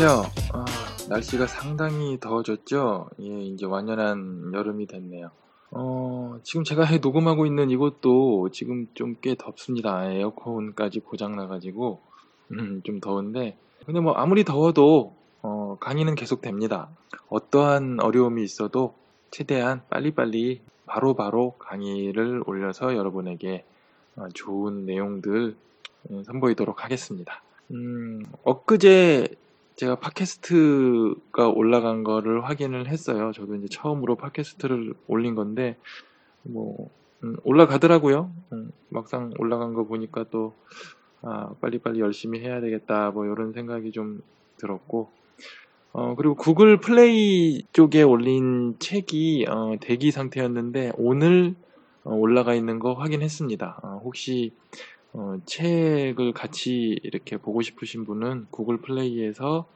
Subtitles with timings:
[0.00, 0.30] 안녕하세요.
[0.52, 0.64] 아,
[1.08, 3.10] 날씨가 상당히 더워졌죠?
[3.20, 5.32] 예, 이제 완연한 여름이 됐네요.
[5.72, 10.08] 어, 지금 제가 해 녹음하고 있는 이곳도 지금 좀 꽤 덥습니다.
[10.08, 12.00] 에어컨까지 고장나가지고,
[12.52, 13.56] 음, 좀 더운데.
[13.86, 16.88] 근데 뭐 아무리 더워도, 어, 강의는 계속 됩니다.
[17.28, 18.94] 어떠한 어려움이 있어도
[19.32, 23.64] 최대한 빨리빨리 바로바로 강의를 올려서 여러분에게
[24.14, 25.56] 어, 좋은 내용들
[26.12, 27.42] 예, 선보이도록 하겠습니다.
[27.72, 29.26] 음, 엊그제
[29.78, 33.30] 제가 팟캐스트가 올라간 거를 확인을 했어요.
[33.32, 35.76] 저도 이제 처음으로 팟캐스트를 올린 건데,
[36.42, 36.90] 뭐,
[37.22, 38.32] 음, 올라가더라고요.
[38.52, 40.52] 음, 막상 올라간 거 보니까 또,
[41.22, 44.20] 아, 빨리빨리 열심히 해야 되겠다, 뭐, 이런 생각이 좀
[44.56, 45.10] 들었고,
[45.92, 51.54] 어, 그리고 구글 플레이 쪽에 올린 책이, 어, 대기 상태였는데, 오늘
[52.02, 53.80] 어, 올라가 있는 거 확인했습니다.
[53.84, 54.52] 어, 혹시,
[55.12, 59.66] 어, 책을 같이 이렇게 보고 싶으신 분은 구글 플레이에서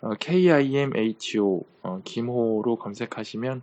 [0.00, 3.62] 어, KIMHO 어, 김호로 검색하시면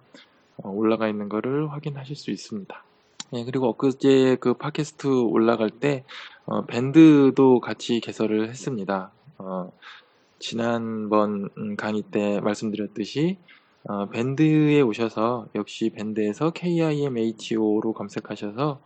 [0.58, 2.84] 어, 올라가 있는 거를 확인하실 수 있습니다.
[3.34, 6.04] 예, 그리고 엊그제 그 팟캐스트 올라갈 때
[6.46, 9.12] 어, 밴드도 같이 개설을 했습니다.
[9.38, 9.72] 어,
[10.40, 13.38] 지난번 음, 강의 때 말씀드렸듯이
[13.84, 18.82] 어, 밴드에 오셔서 역시 밴드에서 KIMHO로 검색하셔서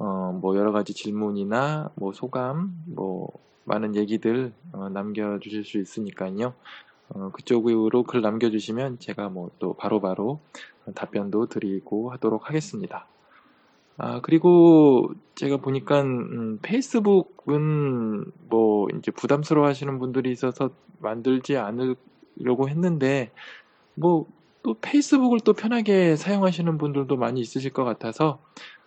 [0.00, 3.28] 어, 뭐 여러 가지 질문이나 뭐 소감, 뭐
[3.64, 6.54] 많은 얘기들 어, 남겨주실 수 있으니까요.
[7.10, 10.40] 어, 그쪽으로 글 남겨주시면 제가 뭐 또 바로바로
[10.94, 13.06] 답변도 드리고 하도록 하겠습니다.
[13.98, 23.32] 아, 그리고 제가 보니까 음, 페이스북은 뭐 이제 부담스러워 하시는 분들이 있어서 만들지 않으려고 했는데
[23.94, 24.26] 뭐
[24.62, 28.42] 또 페이스북을 또 편하게 사용하시는 분들도 많이 있으실 것 같아서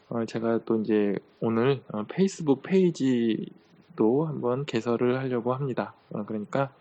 [0.10, 5.94] 어, 제가 또 이제 오늘 어, 페이스북 페이지도 한번 개설을 하려고 합니다.
[6.12, 6.74] 어, 그러니까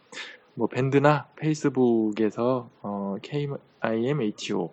[0.54, 4.70] 뭐 밴드나 페이스북에서 어, KIMHO로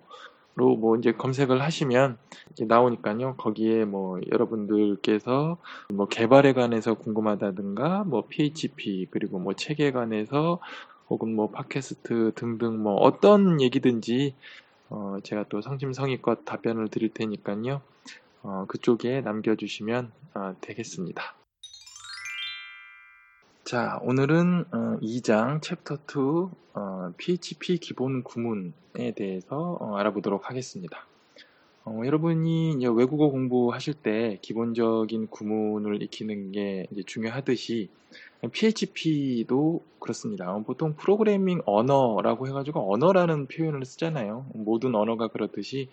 [0.55, 2.17] 뭐 이제 검색을 하시면
[2.67, 3.35] 나오니까요.
[3.37, 5.57] 거기에 뭐 여러분들께서
[5.93, 10.59] 뭐 개발에 관해서 궁금하다든가 뭐 PHP 그리고 뭐 책에 관해서
[11.09, 14.35] 혹은 뭐 팟캐스트 등등 뭐 어떤 얘기든지
[14.89, 17.81] 어, 제가 또 성심성의껏 답변을 드릴 테니까요.
[18.41, 21.35] 어, 그쪽에 남겨주시면 어, 되겠습니다.
[23.65, 31.05] 자, 오늘은 어, 2장 챕터 2 어, PHP 기본 구문에 대해서 어, 알아보도록 하겠습니다.
[31.83, 37.89] 어, 여러분이 외국어 공부하실 때 기본적인 구문을 익히는 게 중요하듯이
[38.51, 40.57] PHP도 그렇습니다.
[40.65, 44.45] 보통 프로그래밍 언어라고 해가지고 언어라는 표현을 쓰잖아요.
[44.53, 45.89] 모든 언어가 그렇듯이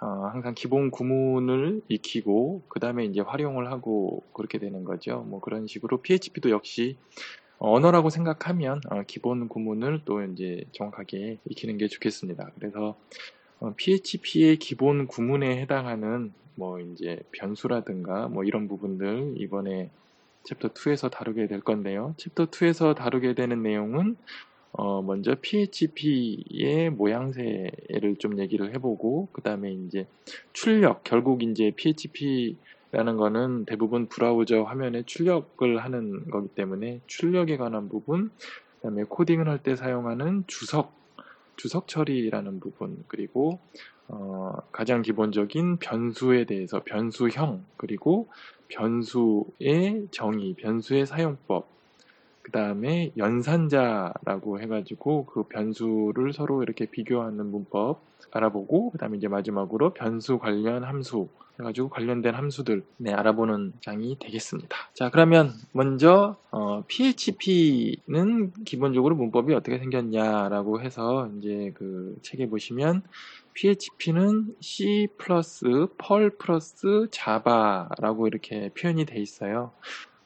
[0.00, 5.24] 어, 항상 기본 구문을 익히고 그 다음에 이제 활용을 하고 그렇게 되는 거죠.
[5.28, 6.98] 뭐 그런 식으로 PHP도 역시
[7.58, 12.50] 언어라고 생각하면 어, 기본 구문을 또 이제 정확하게 익히는 게 좋겠습니다.
[12.58, 12.96] 그래서
[13.60, 19.90] 어, PHP의 기본 구문에 해당하는 뭐 이제 변수라든가 뭐 이런 부분들 이번에
[20.44, 22.14] 챕터 2에서 다루게 될 건데요.
[22.18, 24.16] 챕터 2에서 다루게 되는 내용은
[24.78, 30.06] 어, 먼저 PHP의 모양새를 좀 얘기를 해보고, 그 다음에 이제
[30.52, 38.30] 출력, 결국 이제 PHP라는 거는 대부분 브라우저 화면에 출력을 하는 거기 때문에 출력에 관한 부분,
[38.76, 40.92] 그 다음에 코딩을 할 때 사용하는 주석,
[41.56, 43.58] 주석 처리라는 부분, 그리고
[44.08, 48.28] 어, 가장 기본적인 변수에 대해서 변수형, 그리고
[48.68, 51.75] 변수의 정의, 변수의 사용법,
[52.46, 59.94] 그 다음에 연산자라고 해가지고 그 변수를 서로 이렇게 비교하는 문법 알아보고 그 다음에 이제 마지막으로
[59.94, 61.26] 변수 관련 함수
[61.58, 64.76] 해가지고 관련된 함수들 네, 알아보는 장이 되겠습니다.
[64.94, 73.02] 자 그러면 먼저 어, PHP는 기본적으로 문법이 어떻게 생겼냐라고 해서 이제 그 책에 보시면
[73.54, 79.72] PHP는 C 플러스 Perl 플러스 Java라고 이렇게 표현이 돼 있어요.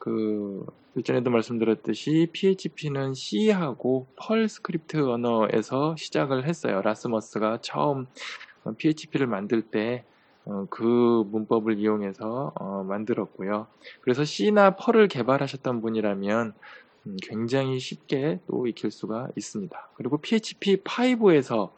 [0.00, 0.64] 그
[0.96, 6.80] 일전에도 말씀드렸듯이 PHP는 C하고 Perl 스크립트 언어에서 시작을 했어요.
[6.82, 8.06] 라스머스가 처음
[8.78, 10.06] PHP를 만들 때그
[10.46, 13.66] 어, 문법을 이용해서 어, 만들었고요.
[14.00, 16.54] 그래서 C나 펄을 개발하셨던 분이라면
[17.06, 19.90] 음, 굉장히 쉽게 또 익힐 수가 있습니다.
[19.94, 21.70] 그리고 PHP 5에서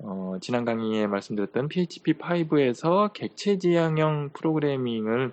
[0.00, 5.32] 어, 지난 강의에 말씀드렸던 PHP 5에서 객체 지향형 프로그래밍을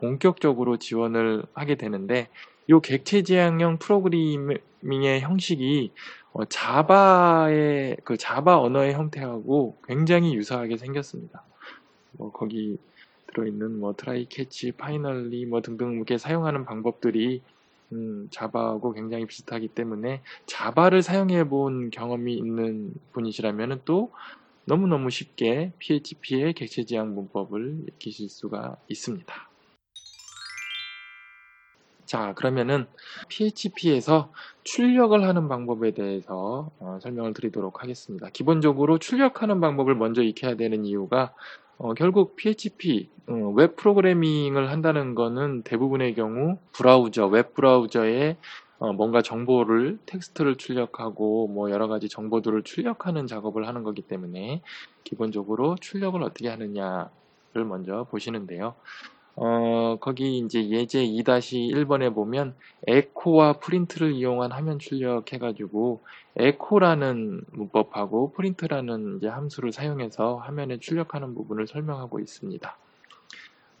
[0.00, 2.28] 본격적으로 지원을 하게 되는데
[2.68, 5.92] 이 객체 지향형 프로그래밍의 형식이
[6.32, 11.44] 어, Java의 그 Java 언어의 형태하고 굉장히 유사하게 생겼습니다.
[12.12, 12.78] 뭐 거기
[13.28, 17.42] 들어있는 뭐 try catch, finally 뭐 등등 이렇게 사용하는 방법들이
[17.92, 24.12] 음, Java하고 굉장히 비슷하기 때문에 Java를 사용해 본 경험이 있는 분이시라면 또
[24.64, 29.55] 너무너무 쉽게 PHP의 객체 지향 문법을 익히실 수가 있습니다.
[32.06, 32.86] 자, 그러면은
[33.28, 34.32] PHP에서
[34.62, 38.28] 출력을 하는 방법에 대해서 어, 설명을 드리도록 하겠습니다.
[38.32, 41.34] 기본적으로 출력하는 방법을 먼저 익혀야 되는 이유가
[41.78, 48.36] 어, 결국 PHP 어, 웹 프로그래밍을 한다는 것은 대부분의 경우 브라우저, 웹 브라우저에
[48.78, 54.62] 어, 뭔가 정보를 텍스트를 출력하고 뭐 여러 가지 정보들을 출력하는 작업을 하는 거기 때문에
[55.02, 58.74] 기본적으로 출력을 어떻게 하느냐를 먼저 보시는데요.
[59.36, 62.54] 어, 거기 이제 예제 2-1번에 보면
[62.86, 66.02] echo와 print를 이용한 화면 출력 해 가지고
[66.36, 72.78] echo라는 문법하고 print라는 이제 함수를 사용해서 화면에 출력하는 부분을 설명하고 있습니다.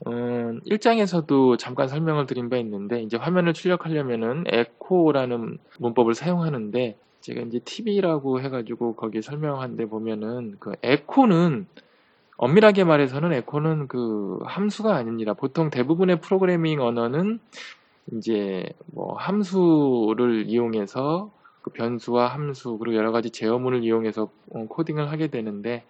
[0.08, 7.60] 음, 1장에서도 잠깐 설명을 드린 바 있는데 이제 화면을 출력하려면은 echo라는 문법을 사용하는데 제가 이제
[7.60, 11.66] 팁이라고 해가지고 거기 설명한 데 보면은 그 에코는
[12.36, 15.34] 엄밀하게 말해서는 에코는 그 함수가 아닙니다.
[15.34, 17.40] 보통 대부분의 프로그래밍 언어는
[18.12, 21.30] 이제 뭐 함수를 이용해서
[21.62, 25.84] 그 변수와 함수 그리고 여러 가지 제어문을 이용해서 어, 코딩을 하게 되는데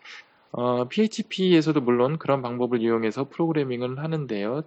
[0.53, 4.63] 어, PHP에서도 물론 그런 방법을 이용해서 프로그래밍을 하는데요.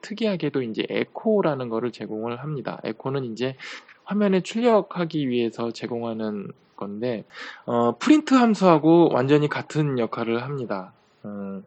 [0.00, 2.80] 특, 이하게도 이제 에코라는 것을 제공을 합니다.
[2.84, 3.56] 에코는 이제
[4.04, 7.24] 화면에 출력하기 위해서 제공하는 건데
[7.64, 10.92] 어, 프린트 함수하고 완전히 같은 역할을 합니다.
[11.26, 11.62] 어,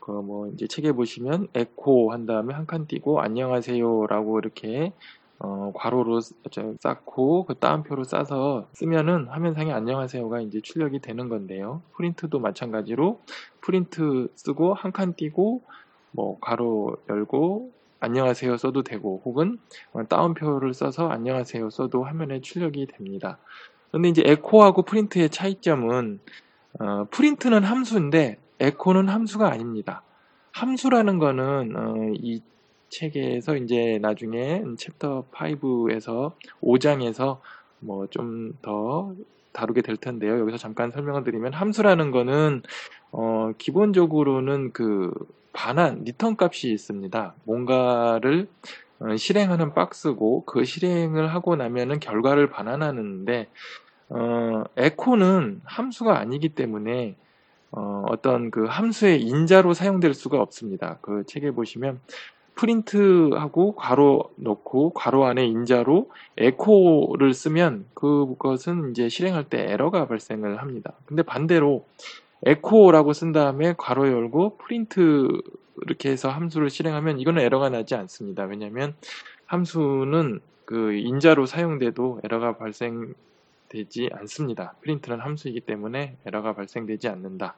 [0.00, 4.92] 그뭐 이제 책에 보시면 에코 한 다음에 한 칸 띄고 안녕하세요라고 이렇게
[5.40, 6.20] 어, 괄호로
[6.80, 11.82] 싸고 그 따옴표로 싸서 쓰면은 화면상에 안녕하세요가 이제 출력이 되는 건데요.
[11.96, 13.20] print도 마찬가지로
[13.60, 15.62] 프린트 쓰고 한 칸 띄고
[16.12, 19.58] 뭐 괄호 열고 안녕하세요 써도 되고 혹은
[20.08, 23.38] 따옴표를 써서 안녕하세요 써도 화면에 출력이 됩니다.
[23.90, 26.20] 그런데 이제 echo하고 print의 차이점은
[26.80, 30.04] 어, print는 함수인데 echo는 함수가 아닙니다.
[30.52, 32.42] 함수라는 거는 어, 이
[32.90, 37.40] 책에서 이제 나중에 챕터 5에서 5장에서
[37.80, 39.14] 뭐 좀 더
[39.52, 40.38] 다루게 될 텐데요.
[40.40, 42.62] 여기서 잠깐 설명을 드리면 함수라는 거는
[43.12, 45.12] 어 기본적으로는 그
[45.52, 47.34] 반환 return 값이 있습니다.
[47.44, 48.48] 뭔가를
[49.00, 53.48] 어, 실행하는 박스고 그 실행을 하고 나면은 결과를 반환하는데
[54.10, 57.16] 어 에코는 함수가 아니기 때문에
[57.72, 60.98] 어, 어떤 그 함수의 인자로 사용될 수가 없습니다.
[61.00, 62.00] 그 책에 보시면
[62.54, 70.92] 프린트하고 괄호 넣고 괄호 안에 인자로 에코를 쓰면 그것은 이제 실행할 때 에러가 발생을 합니다.
[71.06, 71.86] 근데 반대로
[72.44, 75.28] 에코라고 쓴 다음에 괄호 열고 프린트
[75.86, 78.44] 이렇게 해서 함수를 실행하면 이거는 에러가 나지 않습니다.
[78.44, 78.94] 왜냐하면
[79.46, 83.14] 함수는 그 인자로 사용돼도 에러가 발생
[83.72, 84.74] 되지 않습니다.
[84.82, 87.56] 프린트는 함수이기 때문에 에러가 발생되지 않는다.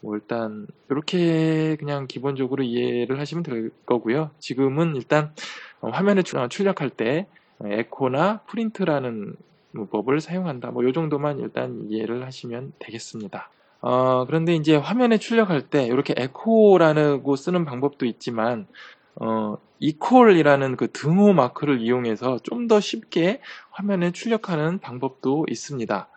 [0.00, 4.30] 뭐 일단 이렇게 그냥 기본적으로 이해를 하시면 될 거고요.
[4.38, 5.32] 지금은 일단
[5.80, 7.26] 어, 화면에 어, 출력할 때
[7.64, 9.36] 에코나 프린트라는
[9.72, 10.70] 문법을 사용한다.
[10.70, 13.50] 뭐 이 정도만 일단 이해를 하시면 되겠습니다.
[13.80, 18.66] 어, 그런데 이제 화면에 출력할 때 이렇게 에코라고 쓰는 방법도 있지만
[19.16, 23.40] 어, 이퀄이라는 그 등호 마크를 이용해서 좀 더 쉽게
[23.70, 26.08] 화면에 출력하는 방법도 있습니다.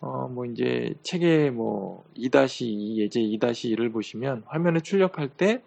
[0.00, 5.62] 어, 뭐 이제 책의 뭐 2-2 예제 2-2를 보시면 화면에 출력할 때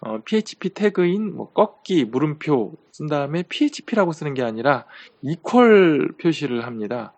[0.00, 4.86] 어, PHP 태그인 뭐 꺾기 물음표 쓴 다음에 PHP라고 쓰는 게 아니라
[5.22, 7.12] equal 표시를 합니다.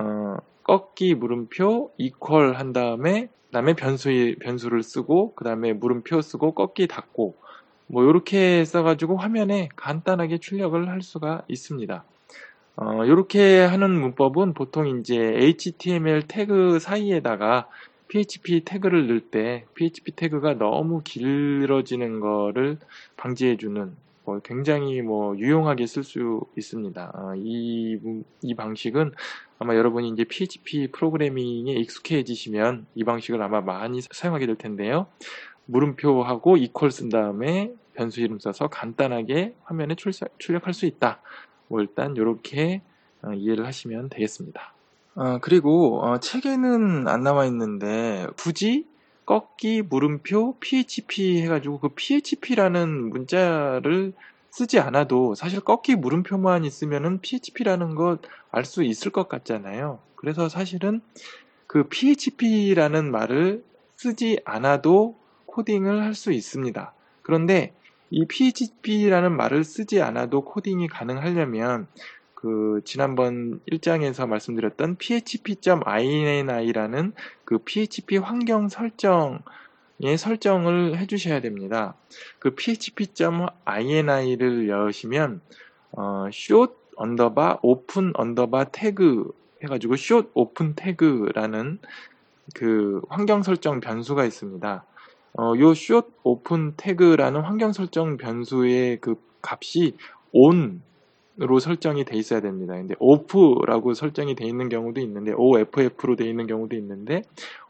[0.00, 4.10] 어, 꺾기 물음표 equal 한 다음에 그다음에 변수
[4.40, 7.36] 변수를 쓰고 그다음에 물음표 쓰고 꺾기 닫고
[7.86, 12.04] 뭐 이렇게 써가지고 화면에 간단하게 출력을 할 수가 있습니다.
[12.76, 17.68] 어, 이렇게 하는 문법은 보통 이제 HTML 태그 사이에다가
[18.08, 22.78] PHP 태그를 넣을 때 PHP 태그가 너무 길어지는 거를
[23.16, 27.12] 방지해주는 뭐 굉장히 뭐 유용하게 쓸 수 있습니다.
[27.14, 27.98] 어, 이,
[28.42, 29.12] 이 방식은
[29.58, 35.06] 아마 여러분이 이제 PHP 프로그래밍에 익숙해지시면 이 방식을 아마 많이 사용하게 될 텐데요.
[35.66, 39.94] 물음표하고 이퀄 쓴 다음에 변수 이름 써서 간단하게 화면에
[40.38, 41.20] 출력할 수 있다.
[41.68, 42.82] 뭐 일단 이렇게
[43.22, 44.74] 어, 이해를 하시면 되겠습니다.
[45.14, 48.86] 어, 그리고 어, 책에는 안 나와 있는데 굳이
[49.26, 54.12] 꺾기 물음표 PHP 해가지고 그 PHP라는 문자를
[54.50, 58.20] 쓰지 않아도 사실 꺾기 물음표만 있으면은 PHP라는 것
[58.54, 59.98] 알 수 있을 것 같잖아요.
[60.14, 61.00] 그래서 사실은
[61.66, 63.64] 그 PHP라는 말을
[63.96, 65.18] 쓰지 않아도
[65.54, 66.92] 코딩을 할 수 있습니다.
[67.22, 67.72] 그런데
[68.10, 71.86] 이 PHP라는 말을 쓰지 않아도 코딩이 가능하려면
[72.34, 75.52] 그 지난번 1장에서 말씀드렸던 php.ini라는
[77.44, 81.94] 그 PHP 환경 설정의 설정을 해 주셔야 됩니다.
[82.38, 83.08] 그 php.ini를
[84.68, 85.40] 여시면
[85.92, 91.78] 어, short underbar open underbar tag 해가지고 short open tag라는
[92.54, 94.84] 그 환경 설정 변수가 있습니다.
[95.38, 99.96] 어, 요 short open tag라는 환경 설정 변수의 그 값이
[100.32, 100.82] on
[101.42, 102.74] 으로 설정이 돼 있어야 됩니다.
[102.74, 107.22] 근데 off라고 설정이 돼 있는 경우도 있는데 OFF로 돼 있는 경우도 있는데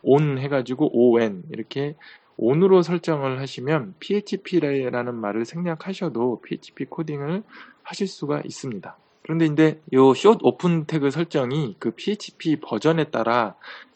[0.02, 1.94] on 해가지고 on 이렇게
[2.36, 7.42] on으로 설정을 하시면 PHP라는 말을 생략하셔도 PHP 코딩을
[7.82, 8.98] 하실 수가 있습니다.
[9.22, 13.54] 그런데 이제 요 short open 태그 설정이 그 PHP 버전에 따라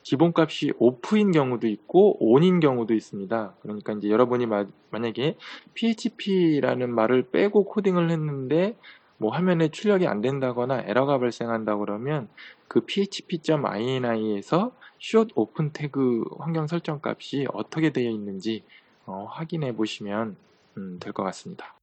[0.08, 3.56] 기본값이 오프인 경우도 있고 온인 경우도 있습니다.
[3.60, 5.36] 그러니까 이제 여러분이 마, 만약에
[5.74, 8.74] PHP라는 말을 빼고 코딩을 했는데
[9.18, 12.28] 뭐 화면에 출력이 안 된다거나 에러가 발생한다 그러면
[12.68, 18.64] 그 php.ini에서 short open 태그 환경 설정 값이 어떻게 되어 있는지
[19.04, 20.36] 어, 확인해 보시면
[20.78, 21.77] 음, 될 것 같습니다.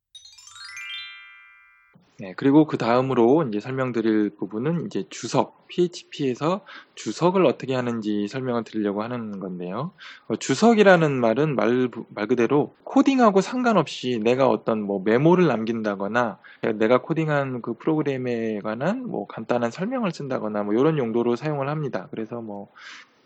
[2.17, 6.61] 네, 그리고 그 다음으로 이제 설명드릴 부분은 이제 주석, PHP에서
[6.95, 9.91] 주석을 어떻게 하는지 설명을 드리려고 하는 건데요.
[10.29, 16.39] 어, 주석이라는 말은 말, 말 그대로 코딩하고 상관없이 내가 어떤 뭐 메모를 남긴다거나
[16.75, 22.07] 내가 코딩한 그 프로그램에 관한 뭐 간단한 설명을 쓴다거나 뭐 이런 용도로 사용을 합니다.
[22.11, 22.69] 그래서 뭐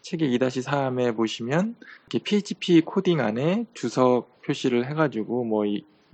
[0.02, 1.76] 책의 2-3에 보시면
[2.24, 5.66] PHP 코딩 안에 주석 표시를 해가지고 뭐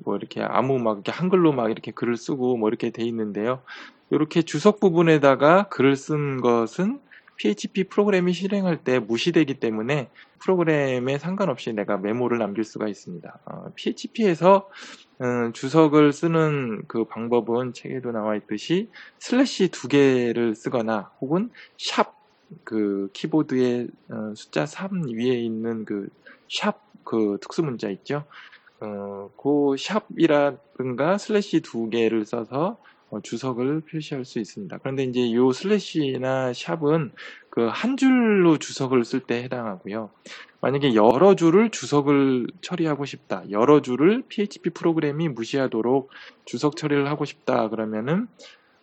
[0.03, 3.63] 뭐 이렇게 아무 막 이렇게 한글로 막 이렇게 글을 쓰고 뭐 이렇게 돼 있는데요.
[4.11, 6.99] 이렇게 주석 부분에다가 글을 쓴 것은
[7.37, 10.09] PHP 프로그램이 실행할 때 무시되기 때문에
[10.43, 13.41] 프로그램에 상관없이 내가 메모를 남길 수가 있습니다.
[13.45, 14.69] 어, PHP에서
[15.21, 22.15] 음, 주석을 쓰는 그 방법은 책에도 나와 있듯이 슬래시 두 개를 쓰거나 혹은 sharp
[22.63, 26.07] 그 키보드의 어, 숫자 3 위에 있는 그
[26.49, 28.25] sharp 그 특수 문자 있죠.
[28.85, 32.77] 어, 그 sharp이라든가 슬래시 두 개를 써서
[33.09, 34.77] 어, 주석을 표시할 수 있습니다.
[34.79, 37.11] 그런데 이제 요 슬래시나 sharp은
[37.49, 40.09] 그 한 줄로 주석을 쓸 때 해당하고요.
[40.61, 43.43] 만약에 여러 줄을 주석을 처리하고 싶다.
[43.51, 46.09] 여러 줄을 PHP 프로그램이 무시하도록
[46.45, 47.69] 주석 처리를 하고 싶다.
[47.69, 48.27] 그러면은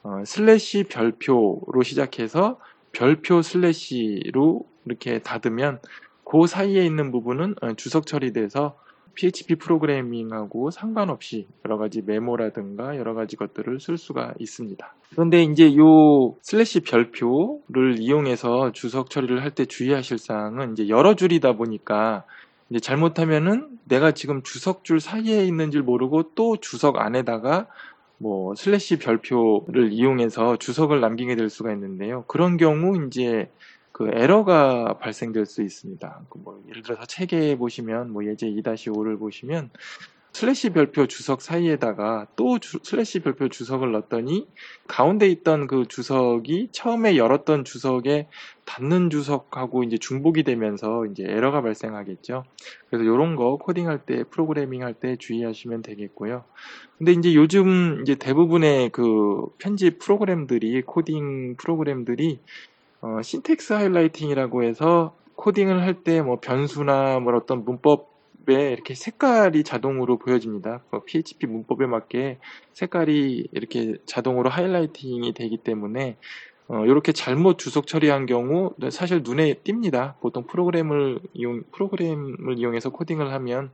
[0.03, 2.59] 어, 슬래시 별표로 시작해서
[2.93, 5.81] 별표 슬래시로 이렇게 닫으면
[6.25, 8.79] 그 사이에 있는 부분은 어, 주석 처리돼서
[9.15, 14.95] PHP 프로그래밍하고 상관없이 여러 가지 메모라든가 여러 가지 것들을 쓸 수가 있습니다.
[15.11, 21.53] 그런데 이제 요 슬래시 별표를 이용해서 주석 처리를 할 때 주의하실 사항은 이제 여러 줄이다
[21.57, 22.25] 보니까
[22.71, 27.67] 이제 잘못하면은 내가 지금 주석 줄 사이에 있는 줄 모르고 또 주석 안에다가
[28.17, 32.25] 뭐 슬래시 별표를 이용해서 주석을 남기게 될 수가 있는데요.
[32.29, 33.51] 그런 경우 이제
[33.93, 36.23] 그 에러가 발생될 수 있습니다.
[36.31, 39.71] 그뭐 예를 들어서 책에 보시면 뭐 예제 2-5를 보시면
[40.33, 44.49] 슬래시 별표 주석 사이에다가 또 주, 슬래시 별표 주석을 넣었더니
[44.89, 48.29] 가운데 있던 그 주석이 처음에 열었던 주석에
[48.65, 52.45] 닿는 주석하고 이제 중복이 되면서 이제 에러가 발생하겠죠.
[52.89, 56.45] 그래서 이런 거 코딩할 때 프로그래밍 할 때 주의하시면 되겠고요.
[56.97, 62.41] 근데 이제 요즘 이제 대부분의 그 편집 프로그램들이 코딩 프로그램들이
[63.03, 70.19] 어, 신텍스 하이라이팅이라고 해서 코딩을 할 때 뭐 변수나 뭐 어떤 문법에 이렇게 색깔이 자동으로
[70.19, 70.83] 보여집니다.
[70.91, 72.39] 그 PHP 문법에 맞게
[72.75, 76.17] 색깔이 이렇게 자동으로 하이라이팅이 되기 때문에
[76.69, 80.15] 어, 이렇게 잘못 주석 처리한 경우 사실 눈에 띕니다.
[80.21, 83.71] 보통 프로그램을 이용 프로그램을 이용해서 코딩을 하면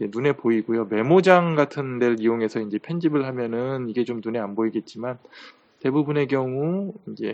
[0.00, 0.86] 눈에 보이고요.
[0.86, 5.18] 메모장 같은 데를 이용해서 이제 편집을 하면은 이게 좀 눈에 안 보이겠지만
[5.80, 7.32] 대부분의 경우 이제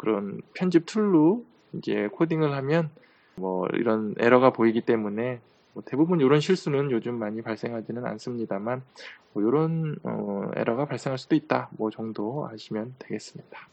[0.00, 2.88] 그런 편집 tool로 이제 코딩을 하면
[3.36, 5.40] 뭐 이런 에러가 보이기 때문에
[5.74, 8.82] 뭐 대부분 이런 실수는 요즘 많이 발생하지는 않습니다만
[9.34, 13.68] 뭐 이런 어, 에러가 발생할 수도 있다 뭐 정도 아시면 되겠습니다.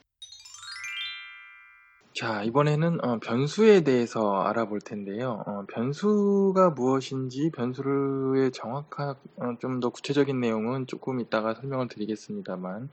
[2.13, 5.43] 자 이번에는 어, 변수에 대해서 알아볼 텐데요.
[5.45, 12.89] 어, 변수가 무엇인지 변수의 정확한 어, 좀더 구체적인 내용은 조금 이따가 설명을 드리겠습니다,만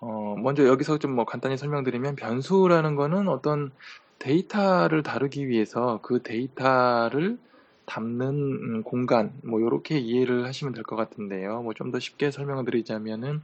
[0.00, 3.72] 어, 먼저 여기서 좀 뭐 간단히 설명드리면 변수라는 거는 어떤
[4.18, 7.38] 데이터를 다루기 위해서 그 데이터를
[7.86, 11.62] 담는 공간 뭐 이렇게 이해를 하시면 될 것 같은데요.
[11.62, 13.40] 뭐 좀 더 쉽게 설명을 드리자면은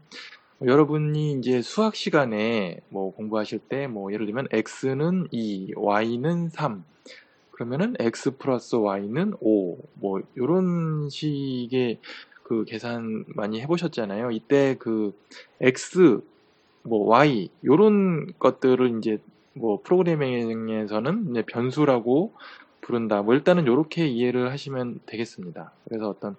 [0.59, 6.85] 뭐 여러분이 이제 수학 시간에 뭐 공부하실 때 뭐 예를 들면 x는 2, y는 3
[7.53, 12.01] 그러면은 x 플러스 y는 5 뭐 이런 식의
[12.45, 14.31] 그 계산 많이 해보셨잖아요.
[14.33, 15.13] 이때 그
[15.61, 16.21] x,
[16.85, 19.19] 뭐 y 요런 것들을 이제
[19.55, 22.33] 뭐 프로그래밍에서는 이제 변수라고
[22.81, 23.23] 부른다.
[23.23, 25.73] 뭐 일단은 이렇게 이해를 하시면 되겠습니다.
[25.85, 26.37] 그래서 어떤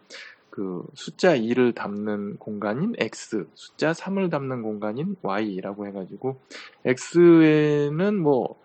[0.49, 6.39] 그 숫자 2를 담는 공간인 x, 숫자 3을 담는 공간인 y라고 해가지고
[6.85, 8.55] x에는 뭐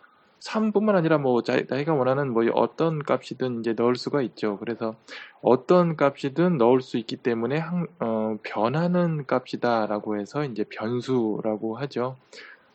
[0.41, 4.59] 3뿐만 아니라 뭐 자기가 원하는 뭐 어떤 값이든 이제 넣을 수가 있죠.
[4.59, 4.95] 그래서
[5.43, 12.17] 어떤 값이든 넣을 수 있기 때문에 한, 어, 변하는 값이다라고 해서 이제 변수라고 하죠.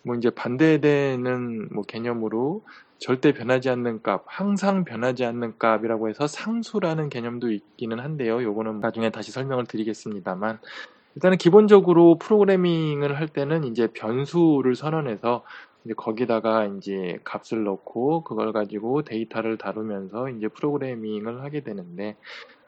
[0.03, 2.63] 뭐 이제 반대되는 뭐 개념으로
[2.97, 8.41] 절대 변하지 않는 값, 항상 변하지 않는 값이라고 해서 상수라는 개념도 있기는 한데요.
[8.41, 10.59] 요거는 나중에 다시 설명을 드리겠습니다만
[11.15, 15.43] 일단은 기본적으로 프로그래밍을 할 때는 이제 변수를 선언해서
[15.85, 22.17] 이제 거기다가 이제 값을 넣고 그걸 가지고 데이터를 다루면서 이제 프로그래밍을 하게 되는데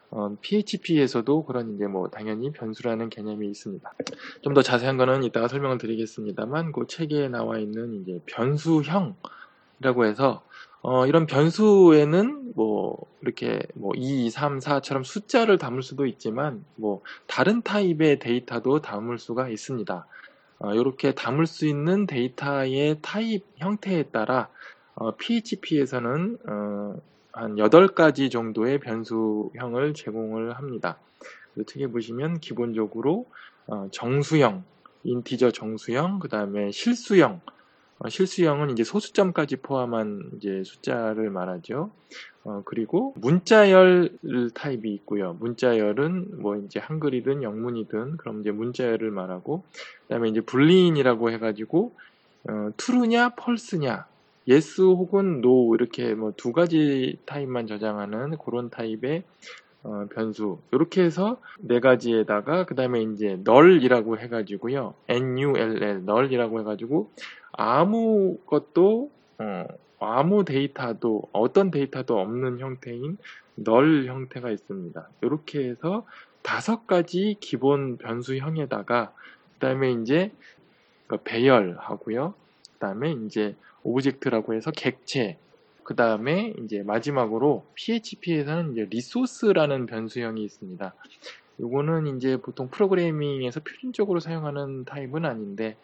[0.10, 3.94] 어, PHP에서도 그런 이제 뭐 당연히 변수라는 개념이 있습니다.
[4.42, 10.44] 좀 더 자세한 거는 이따가 설명을 드리겠습니다만 그 책에 나와 있는 이제 변수형이라고 해서
[10.82, 17.62] 어, 이런 변수에는 뭐 이렇게 뭐 2, 3, 4처럼 숫자를 담을 수도 있지만 뭐 다른
[17.62, 20.08] 타입의 데이터도 담을 수가 있습니다.
[20.60, 24.50] 어, 이렇게 담을 수 있는 데이터의 타입 형태에 따라
[24.96, 26.96] 어, PHP에서는 어,
[27.32, 30.98] 한 8가지 정도의 변수형을 제공을 합니다.
[31.60, 33.28] 어떻게 보시면 기본적으로
[33.68, 34.64] 어, 정수형,
[35.04, 37.42] 인티저 정수형, 그 다음에 실수형,
[38.00, 41.92] 어, 실수형은 이제 소수점까지 포함한 이제 숫자를 말하죠.
[42.46, 44.18] 어, 그리고 문자열
[44.56, 45.34] 타입이 있고요.
[45.40, 49.66] 문자열은 뭐 이제 한글이든 영문이든 그럼 이제 문자열을 말하고
[50.08, 51.98] 그다음에 이제 불리인이라고 해가지고
[52.50, 54.06] 어, true냐 false냐
[54.50, 59.26] yes 혹은 no 이렇게 뭐 두 가지 타입만 저장하는 그런 타입의
[59.88, 67.10] 어, 변수 이렇게 해서 네 가지에다가 그 다음에 이제 null이라고 해가지고요 null null이라고 해가지고
[67.54, 69.68] 아무것도 어,
[70.00, 73.18] 아무 데이터도 어떤 데이터도 없는 형태인
[73.56, 75.10] null 형태가 있습니다.
[75.22, 76.06] 이렇게 해서
[76.44, 79.14] 다섯 가지 기본 변수형에다가
[79.54, 80.32] 그 다음에 이제
[81.08, 82.34] 그 배열하고요.
[82.74, 85.40] 그 다음에 이제 object라고 해서 객체
[85.88, 90.94] 그 다음에 이제 마지막으로 PHP에서는 이제 resource라는 변수형이 있습니다.
[91.60, 95.78] 이거는 이제 보통 프로그래밍에서 표준적으로 사용하는 타입은 아닌데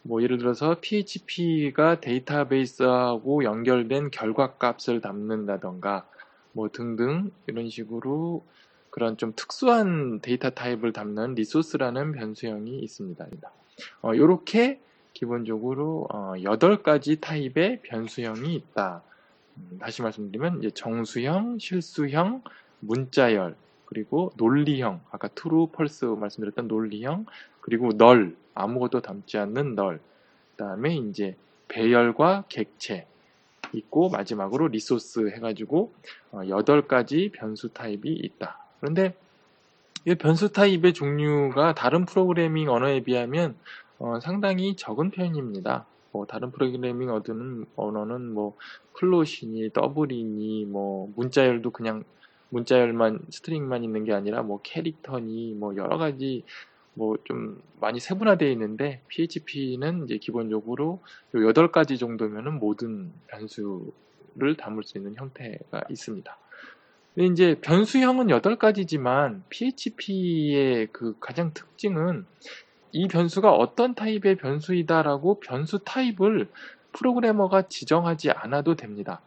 [0.00, 6.08] 뭐 예를 들어서 PHP가 데이터베이스하고 연결된 결과 값을 담는다던가
[6.52, 8.42] 뭐 등등 이런 식으로
[8.88, 13.52] 그런 좀 특수한 데이터 타입을 담는 resource라는 변수형이 있습니다.
[14.00, 14.80] 어, 이렇게
[15.12, 19.02] 기본적으로 어, 8가지 타입의 변수형이 있다.
[19.60, 22.42] 음, 다시 말씀드리면 이제 정수형, 실수형,
[22.80, 27.26] 문자열, 그리고 논리형, 아까 true, false 말씀드렸던 논리형,
[27.60, 29.98] 그리고 null, 아무것도 담지 않는 null,
[30.56, 31.36] 그 다음에 이제
[31.68, 33.06] 배열과 객체
[33.72, 35.92] 있고 마지막으로 resource 해가지고
[36.32, 38.58] 어, 8가지 변수 타입이 있다.
[38.80, 39.14] 그런데
[40.06, 43.54] 이 변수 타입의 종류가 다른 프로그래밍 언어에 비하면
[43.98, 45.86] 어, 상당히 적은 편입니다.
[46.12, 48.56] 뭐 다른 프로그래밍 얻는 언어는 뭐
[48.94, 52.04] float이니 double이니 뭐 문자열도 그냥
[52.50, 56.44] 문자열만 string만 있는 게 아니라 뭐 character니 뭐 여러 가지
[56.94, 61.00] 뭐 좀 많이 세분화되어 있는데 PHP는 이제 기본적으로
[61.34, 66.38] 요 8가지 정도면은 모든 변수를 담을 수 있는 형태가 있습니다.
[67.14, 72.26] 근데 이제 변수형은 8가지지만 PHP의 그 가장 특징은
[72.92, 76.48] 이 변수가 어떤 타입의 변수이다라고 변수 타입을
[76.92, 79.20] 프로그래머가 지정하지 않아도 됩니다.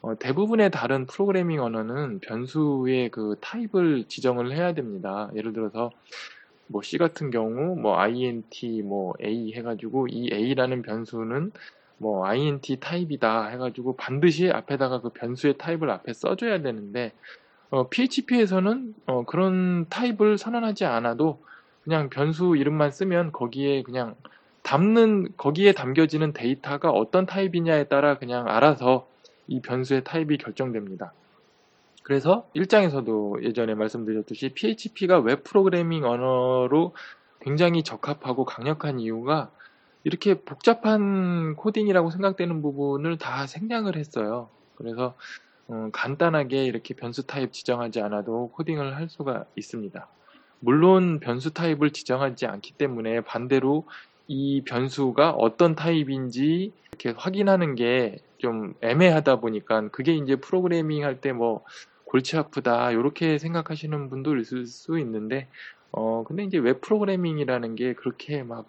[0.00, 5.30] 어, 대부분의 다른 프로그래밍 언어는 변수의 그 타입을 지정을 해야 됩니다.
[5.34, 5.90] 예를 들어서
[6.66, 11.52] 뭐 C 같은 경우 뭐 int 뭐 a 해가지고 이 a라는 변수는
[11.96, 17.12] 뭐 int 타입이다 해가지고 반드시 앞에다가 그 변수의 타입을 앞에 써줘야 되는데
[17.70, 21.42] 어, PHP에서는 어, 그런 타입을 선언하지 않아도
[21.88, 24.14] 그냥 변수 이름만 쓰면 거기에 그냥
[24.62, 29.08] 담는 거기에 담겨지는 데이터가 어떤 타입이냐에 따라 그냥 알아서
[29.46, 31.14] 이 변수의 타입이 결정됩니다.
[32.02, 36.92] 그래서 1장에서도 예전에 말씀드렸듯이 PHP가 웹 프로그래밍 언어로
[37.40, 39.50] 굉장히 적합하고 강력한 이유가
[40.04, 44.50] 이렇게 복잡한 코딩이라고 생각되는 부분을 다 생략을 했어요.
[44.74, 45.14] 그래서
[45.68, 50.06] 어, 간단하게 이렇게 변수 타입 지정하지 않아도 코딩을 할 수가 있습니다.
[50.60, 53.86] 물론 변수 타입을 지정하지 않기 때문에 반대로
[54.26, 61.32] 이 변수가 어떤 타입인지 이렇게 확인하는 게 좀 애매하다 보니까 그게 이제 프로그래밍 할 때
[61.32, 61.64] 뭐
[62.04, 65.48] 골치 아프다 이렇게 생각하시는 분도 있을 수 있는데
[65.90, 68.66] 어 근데 이제 웹 프로그래밍이라는 게 그렇게 막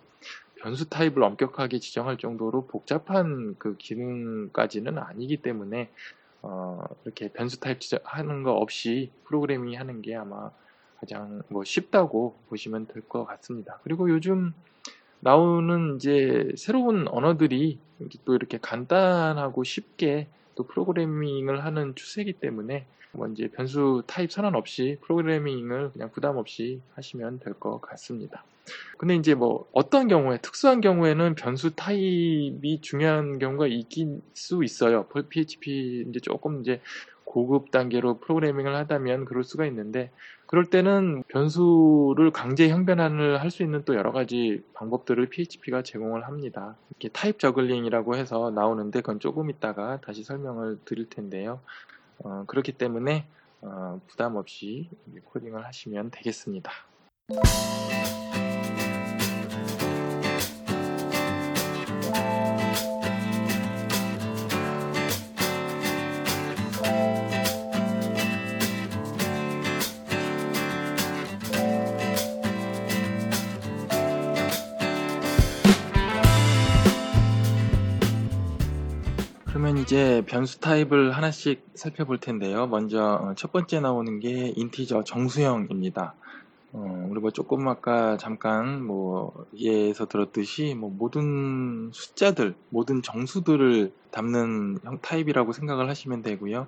[0.55, 5.89] 변수 타입을 엄격하게 지정할 정도로 복잡한 그 기능까지는 아니기 때문에
[6.41, 10.49] 어 이렇게 변수 타입 지정하는 거 없이 프로그래밍 하는 게 아마
[10.99, 13.79] 가장 뭐 쉽다고 보시면 될 것 같습니다.
[13.83, 14.53] 그리고 요즘
[15.21, 17.79] 나오는 이제 새로운 언어들이
[18.25, 24.97] 또 이렇게 간단하고 쉽게 또 프로그래밍을 하는 추세이기 때문에 뭐 이제 변수 타입 선언 없이
[25.01, 28.43] 프로그래밍을 그냥 부담 없이 하시면 될 것 같습니다.
[28.97, 35.07] 근데 이제 뭐 어떤 경우에 특수한 경우에는 변수 타입이 중요한 경우가 있긴 수 있어요.
[35.29, 36.81] PHP 이제 조금 이제
[37.23, 40.11] 고급 단계로 프로그래밍을 하다면 그럴 수가 있는데
[40.49, 46.75] 그럴 때는 변수를 강제 형변환을 할 수 있는 또 여러 가지 방법들을 PHP가 제공을 합니다.
[46.89, 51.59] 이렇게 타입 저글링이라고 해서 나오는데 그건 조금 있다가 다시 설명을 드릴 텐데요.
[52.23, 53.27] 어, 그렇기 때문에
[53.61, 54.89] 어, 부담 없이
[55.25, 56.71] 코딩을 하시면 되겠습니다.
[79.89, 82.67] 이제 변수 타입을 하나씩 살펴볼 텐데요.
[82.67, 86.13] 먼저 어, 첫 번째 나오는 게 인티저 정수형입니다.
[86.73, 94.77] 어, 우리 뭐 조금 아까 잠깐 뭐 예에서 들었듯이 뭐 모든 숫자들, 모든 정수들을 담는
[94.83, 96.67] 형 타입이라고 생각을 하시면 되고요.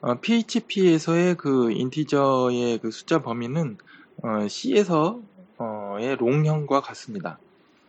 [0.00, 3.76] 어, PHP에서의 그 인티저의 그 숫자 범위는
[4.22, 7.40] 어, C에서의 롱형과 같습니다.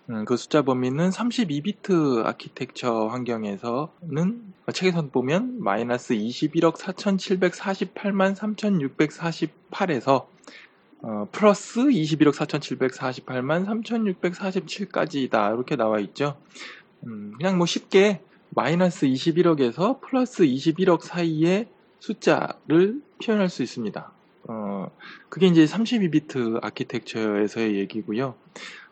[0.10, 10.28] 음, 그 숫자 범위는 32비트 아키텍처 환경에서는 책에서 보면 마이너스 21억 4,748만 3,648에서
[11.02, 16.38] 어, 플러스 21억 4,748만 3,647까지다 이렇게 나와 있죠.
[17.06, 18.21] 음, 그냥 뭐 쉽게
[18.52, 21.67] 마이너스 21억에서 플러스 21억 사이의
[21.99, 24.12] 숫자를 표현할 수 있습니다.
[24.47, 24.91] 어,
[25.30, 28.36] 그게 이제 32비트 아키텍처에서의 얘기고요.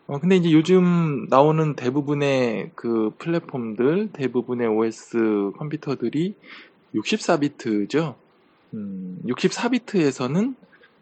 [0.06, 6.36] 어, 근데 이제 요즘 나오는 대부분의 그 플랫폼들, 대부분의 OS 컴퓨터들이
[6.94, 8.16] 64비트죠.
[8.74, 10.56] 음, 64비트에서는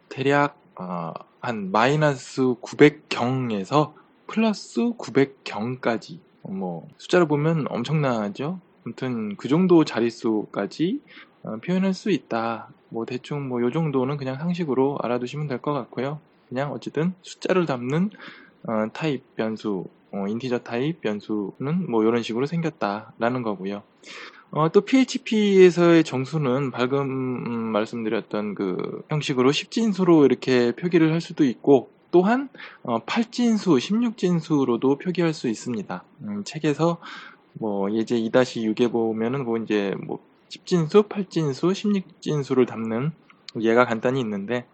[0.09, 3.93] 대략 어, 한 마이너스 900경에서
[4.27, 8.61] 플러스 900경까지 뭐 숫자로 보면 엄청나죠.
[8.85, 11.01] 아무튼 그 정도 자릿수까지
[11.43, 12.69] 어, 표현할 수 있다.
[12.89, 16.21] 뭐 대충 뭐 요 정도는 그냥 상식으로 알아두시면 될 것 같고요.
[16.49, 18.09] 그냥 어쨌든 숫자를 담는
[18.67, 23.83] 어, 타입 변수, 어, integer 타입 변수는 뭐 이런 식으로 생겼다라는 거고요.
[24.51, 31.89] 어, 또 PHP에서의 정수는 방금 음, 말씀드렸던 그 형식으로 10진수로 이렇게 표기를 할 수도 있고
[32.11, 32.49] 또한
[32.83, 36.03] 어, 8진수, 16진수로도 표기할 수 있습니다.
[36.23, 36.97] 음, 책에서
[37.53, 40.19] 뭐 예제 2-6에 보면은 뭐 이제 뭐
[40.49, 41.71] 10진수, 8진수,
[42.21, 43.11] 16진수를 담는
[43.59, 44.65] 예가 간단히 있는데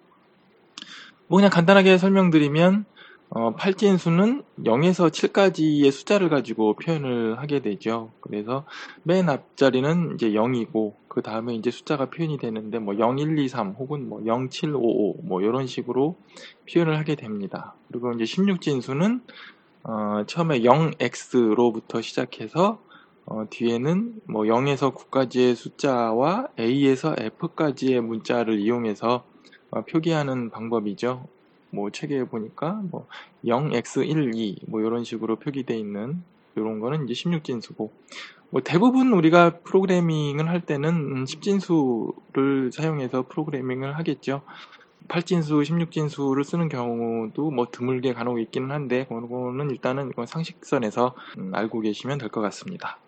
[1.27, 2.85] 뭐 그냥 간단하게 설명드리면
[3.29, 8.11] 어, 팔진수는 0에서 7까지의 숫자를 가지고 표현을 하게 되죠.
[8.21, 8.65] 그래서
[9.03, 13.71] 맨 앞자리는 이제 0이고 그 다음에 이제 숫자가 표현이 되는데 뭐 0, 1, 2, 3
[13.71, 16.15] 혹은 뭐 0, 7, 5, 5 뭐 이런 식으로
[16.71, 17.75] 표현을 하게 됩니다.
[17.89, 19.21] 그리고 이제 16진 수는
[19.83, 22.79] 어, 처음에 0x로부터 시작해서
[23.25, 29.25] 어, 뒤에는 뭐 0에서 9까지의 숫자와 a에서 f까지의 문자를 이용해서
[29.71, 31.27] 어, 표기하는 방법이죠.
[31.71, 33.07] 뭐 책에 보니까 뭐
[33.45, 36.23] 0x12 뭐 이런 식으로 표기되어 있는
[36.55, 37.91] 이런 거는 이제 16진수고
[38.49, 44.41] 뭐 대부분 우리가 프로그래밍을 할 때는 10진수를 사용해서 프로그래밍을 하겠죠.
[45.09, 52.17] 8진수, 16진수를 쓰는 경우도 뭐 드물게 간혹 있기는 한데 그거는 일단은 상식선에서 음, 알고 계시면
[52.17, 52.99] 될 것 같습니다.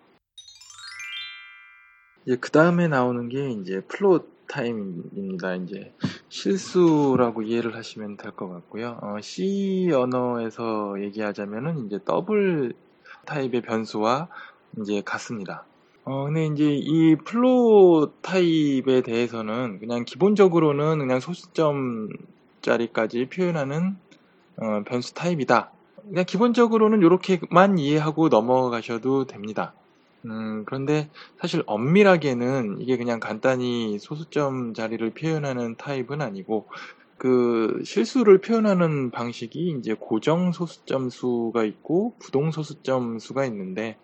[2.26, 5.56] 이제 그 다음에 나오는 게 이제 float 타입입니다.
[5.56, 5.94] 이제
[6.30, 8.98] 실수라고 이해를 하시면 될 것 같고요.
[9.02, 12.74] 어, C 언어에서 얘기하자면은 이제 더블
[13.26, 14.28] 타입의 변수와
[14.82, 15.66] 이제 같습니다.
[16.06, 22.10] 어, 근데 이제 이 float 타입에 대해서는 그냥 기본적으로는 그냥 소수점
[22.62, 23.98] 자리까지 표현하는
[24.58, 25.72] 어, 변수 타입이다.
[26.10, 29.74] 그냥 기본적으로는 이렇게만 이해하고 넘어가셔도 됩니다.
[30.26, 36.68] 음, 그런데 사실 엄밀하게는 이게 그냥 간단히 소수점 자리를 표현하는 타입은 아니고
[37.18, 43.98] 그 실수를 표현하는 방식이 이제 고정 소수점 수가 있고 부동 소수점 수가 있는데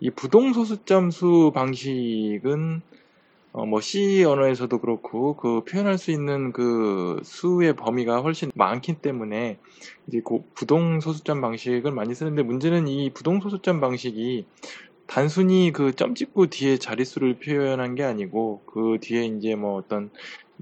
[0.00, 2.82] 이 부동 소수점 수 방식은
[3.54, 9.58] 어, 뭐 C 언어에서도 그렇고 그 표현할 수 있는 그 수의 범위가 훨씬 많기 때문에
[10.06, 14.46] 이제 그 부동 소수점 방식을 많이 쓰는데 문제는 이 부동 소수점 방식이
[15.12, 20.10] 단순히 그 점 찍고 뒤에 자릿수를 표현한 게 아니고 그 뒤에 이제 뭐 어떤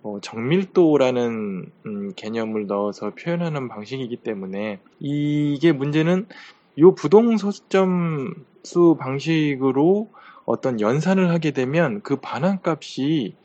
[0.03, 6.27] 뭐 정밀도라는 음, 개념을 넣어서 표현하는 방식이기 때문에 이게 문제는
[6.79, 8.35] 요 부동 소수점
[8.65, 10.13] 수 방식으로
[10.45, 13.37] 어떤 연산을 하게 되면 그 반환값이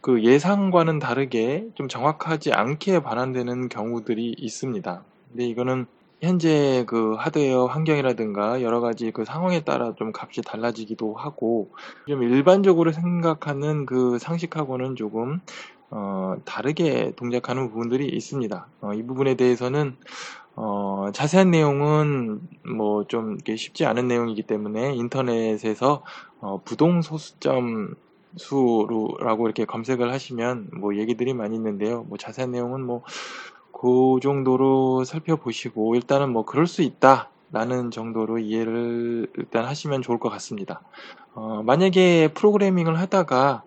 [0.00, 5.06] 그 예상과는 다르게 좀 정확하지 않게 반환되는 경우들이 있습니다.
[5.28, 5.86] 근데 이거는
[6.20, 11.70] 현재 그 하드웨어 환경이라든가 여러 가지 그 상황에 따라 좀 값이 달라지기도 하고
[12.08, 15.40] 좀 일반적으로 생각하는 그 상식하고는 조금
[15.90, 18.66] 어, 다르게 동작하는 부분들이 있습니다.
[18.82, 19.96] 어, 이 부분에 대해서는
[20.56, 22.40] 어, 자세한 내용은
[22.76, 26.02] 뭐 좀 쉽지 않은 내용이기 때문에 인터넷에서
[26.40, 27.94] 어, 부동 소수점
[28.36, 32.04] 수라고 이렇게 검색을 하시면 뭐 얘기들이 많이 있는데요.
[32.08, 33.02] 뭐 자세한 내용은 뭐
[33.80, 37.30] 그 정도로 살펴보시고 일단은 뭐 그럴 수 있다.
[37.50, 40.82] 라는 정도로 이해를 일단 하시면 좋을 것 같습니다.
[41.32, 43.62] 어, 만약에 프로그래밍을 하다가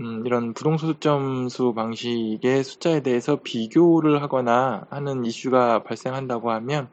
[0.00, 6.88] 음, 이런 부동소수점수 방식의 숫자에 대해서 비교를 하거나 하는 이슈가 발생한다고 하면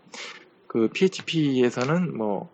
[0.67, 2.49] 그 PHP에서는 뭐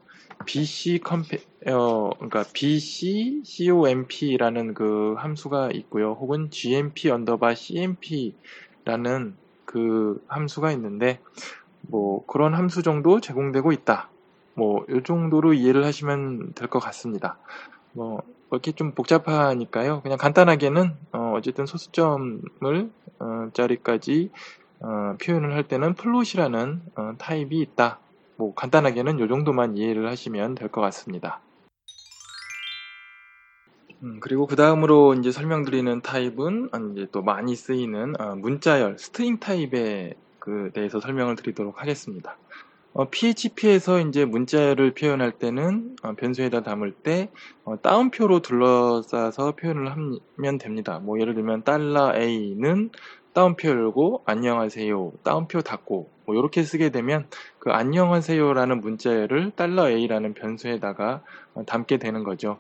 [0.46, 6.18] BC comp 어 그러니까 BC COMP라는 그 함수가 있고요.
[6.20, 9.38] 혹은 GMP underbar CMP라는
[9.72, 11.20] 그 함수가 있는데
[11.82, 14.10] 뭐 그런 함수 정도 제공되고 있다.
[14.56, 17.38] 뭐 이 정도로 이해를 하시면 될 것 같습니다.
[17.94, 20.02] 뭐 이렇게 좀 복잡하니까요.
[20.02, 24.30] 그냥 간단하게는 어, 쨌든 소수점을 어, 짜리까지
[24.82, 28.00] 어, 표현을 할 때는 float이라는 어, 타입이 있다.
[28.38, 31.40] 뭐 간단하게는 이 정도만 이해를 하시면 될 것 같습니다.
[34.04, 40.16] 음, 그리고 그 다음으로 이제 설명드리는 타입은 이제 또 많이 쓰이는 어, 문자열 string 타입에
[40.40, 42.38] 그 대해서 설명을 드리도록 하겠습니다.
[42.94, 47.30] 어, PHP에서 이제 문자를 표현할 때는 어, 변수에다 담을 때
[47.64, 51.00] 어, 따옴표로 둘러싸서 표현을 하면 됩니다.
[51.00, 52.90] 뭐 예를 들면 달러 $a는
[53.34, 57.28] 따옴표 열고 안녕하세요 따옴표 닫고 뭐 이렇게 쓰게 되면
[57.60, 62.58] 그 안녕하세요라는 문자열을 달러 $a라는 변수에다가 어, 담게 되는 거죠.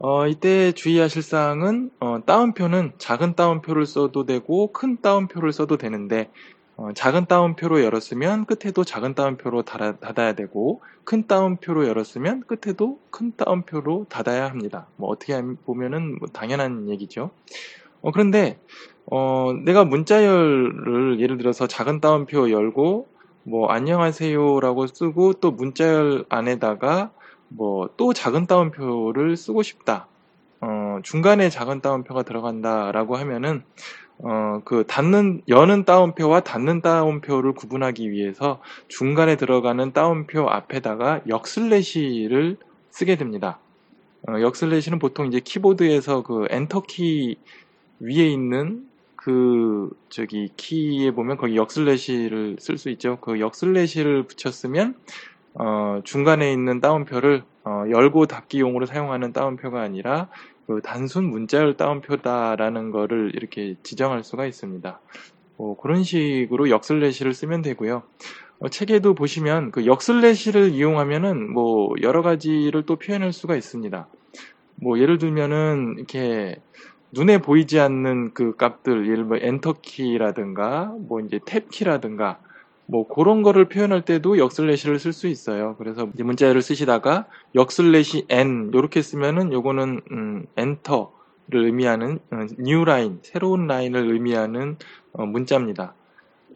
[0.00, 6.30] 어, 이때 주의하실 사항은 어, 따옴표는 작은 따옴표를 써도 되고 큰 따옴표를 써도 되는데
[6.76, 13.32] 어, 작은 따옴표로 열었으면 끝에도 작은 따옴표로 닫아, 닫아야 되고 큰 따옴표로 열었으면 끝에도 큰
[13.36, 14.86] 따옴표로 닫아야 합니다.
[14.94, 17.30] 뭐 어떻게 보면은 뭐 당연한 얘기죠.
[18.00, 18.60] 어, 그런데
[19.10, 23.08] 어, 내가 문자열을 예를 들어서 작은 따옴표 열고
[23.42, 27.10] 뭐 안녕하세요라고 쓰고 또 문자열 안에다가
[27.48, 30.06] 뭐 또 작은 따옴표를 쓰고 싶다.
[30.60, 33.62] 어, 중간에 작은 따옴표가 들어간다라고 하면은
[34.18, 42.56] 어, 그 닫는 여는 따옴표와 닫는 따옴표를 구분하기 위해서 중간에 들어가는 따옴표 앞에다가 역슬래시를
[42.90, 43.60] 쓰게 됩니다.
[44.28, 47.36] 어, 역슬래시는 보통 이제 키보드에서 그 엔터키
[48.00, 53.18] 위에 있는 그 저기 키에 보면 거기 역슬래시를 쓸 수 있죠.
[53.20, 54.94] 그 역슬래시를 붙였으면
[55.58, 60.28] 어, 중간에 있는 따옴표를 어, 열고 닫기용으로 사용하는 따옴표가 아니라
[60.66, 65.00] 그 단순 문자열 따옴표다라는 거를 이렇게 지정할 수가 있습니다.
[65.56, 68.04] 뭐 그런 식으로 역슬래시를 쓰면 되고요.
[68.60, 74.06] 어, 책에도 보시면 그 역슬래시를 이용하면은 뭐 여러 가지를 또 표현할 수가 있습니다.
[74.76, 76.56] 뭐 예를 들면은 이렇게
[77.10, 82.36] 눈에 보이지 않는 그 값들, 예를 들어 엔터키라든가 뭐 이제 탭키라든가
[82.90, 85.76] 뭐 그런 거를 표현할 때도 역슬래시를 쓸 수 있어요.
[85.76, 93.66] 그래서 문자열을 쓰시다가 역슬래시 n 이렇게 쓰면은 요거는 음, 엔터를 의미하는 어, new line 새로운
[93.66, 94.78] 라인을 의미하는
[95.12, 95.94] 어, 문자입니다.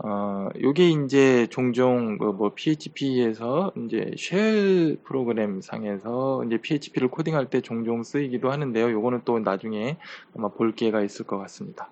[0.02, 8.02] 어, 요게 이제 종종 그뭐 PHP에서 이제 shell 프로그램 상에서 이제 PHP를 코딩할 때 종종
[8.02, 8.90] 쓰이기도 하는데요.
[8.90, 9.98] 요거는 또 나중에
[10.34, 11.90] 아마 볼 기회가 있을 것 같습니다.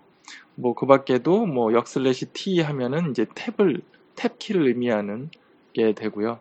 [0.55, 3.83] 뭐 그 밖에도 뭐 역슬래시 t 하면은 이제 탭을
[4.17, 5.31] 탭키를 의미하는
[5.73, 6.39] 게 되고요.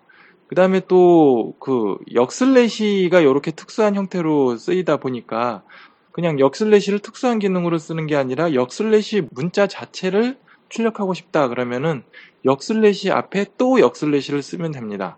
[0.48, 5.64] 그 다음에 또 그 역슬래시가 이렇게 특수한 형태로 쓰이다 보니까
[6.12, 10.38] 그냥 역슬래시를 특수한 기능으로 쓰는 게 아니라 역슬래시 문자 자체를
[10.70, 12.04] 출력하고 싶다 그러면은
[12.46, 15.18] 역슬래시 앞에 또 역슬래시를 쓰면 됩니다.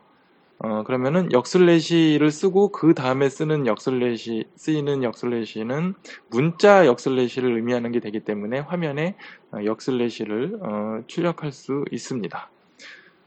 [0.64, 5.96] 어, 그러면은 역슬래시를 쓰고 그 다음에 쓰는 역슬래시, 쓰이는 역슬래시는
[6.30, 9.16] 문자 역슬래시를 의미하는 게 되기 때문에 화면에
[9.52, 12.50] 어, 역슬래시를 어, 출력할 수 있습니다.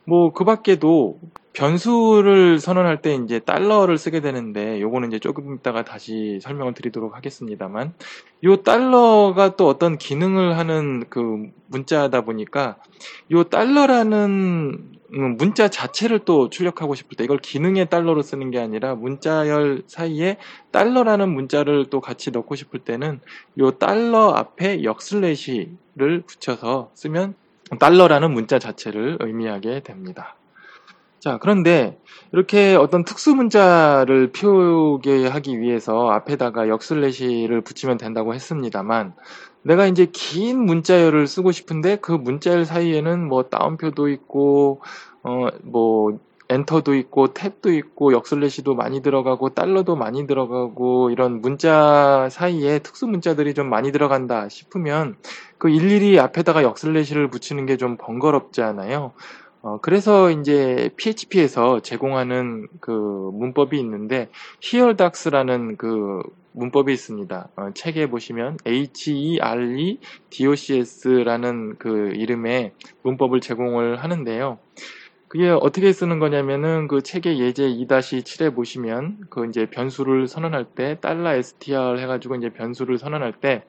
[0.06, 1.18] 뭐 그 밖에도
[1.54, 7.94] 변수를 선언할 때 이제 달러를 쓰게 되는데 요거는 이제 조금 있다가 다시 설명을 드리도록 하겠습니다만
[8.42, 12.76] 요 달러가 또 어떤 기능을 하는 그 문자다 보니까
[13.30, 19.84] 요 달러라는 문자 자체를 또 출력하고 싶을 때 이걸 기능의 달러로 쓰는 게 아니라 문자열
[19.86, 20.38] 사이에
[20.72, 23.20] 달러라는 문자를 또 같이 넣고 싶을 때는
[23.58, 27.34] 요 달러 앞에 역슬래시를 붙여서 쓰면
[27.78, 30.36] 달러라는 문자 자체를 의미하게 됩니다.
[31.20, 31.98] 자, 그런데
[32.32, 39.14] 이렇게 어떤 특수 문자를 표기하기 위해서 앞에다가 역슬래시를 붙이면 된다고 했습니다만
[39.64, 44.80] 내가 이제 긴 문자열을 쓰고 싶은데 그 문자열 사이에는 뭐 따옴표도 있고
[45.22, 46.18] 어 뭐
[46.50, 53.54] 엔터도 있고 탭도 있고 역슬래시도 많이 들어가고 달러도 많이 들어가고 이런 문자 사이에 특수 문자들이
[53.54, 55.16] 좀 많이 들어간다 싶으면
[55.58, 59.12] 그 일일이 앞에다가 역슬래시를 붙이는 게 좀 번거롭잖아요.
[59.62, 64.28] 어, 그래서 이제 PHP에서 제공하는 그 문법이 있는데
[64.62, 66.22] hereDocs라는 그
[66.54, 67.48] 문법이 있습니다.
[67.56, 69.98] 어, 책에 보시면 HEREDOCS라는
[71.78, 74.58] 그 이름의 문법을 제공을 하는데요.
[75.28, 81.34] 그게 어떻게 쓰는 거냐면은 그 책의 예제 2-7에 보시면 그 이제 변수를 선언할 때 달러
[81.34, 83.64] str 해가지고 이제 변수를 선언할 때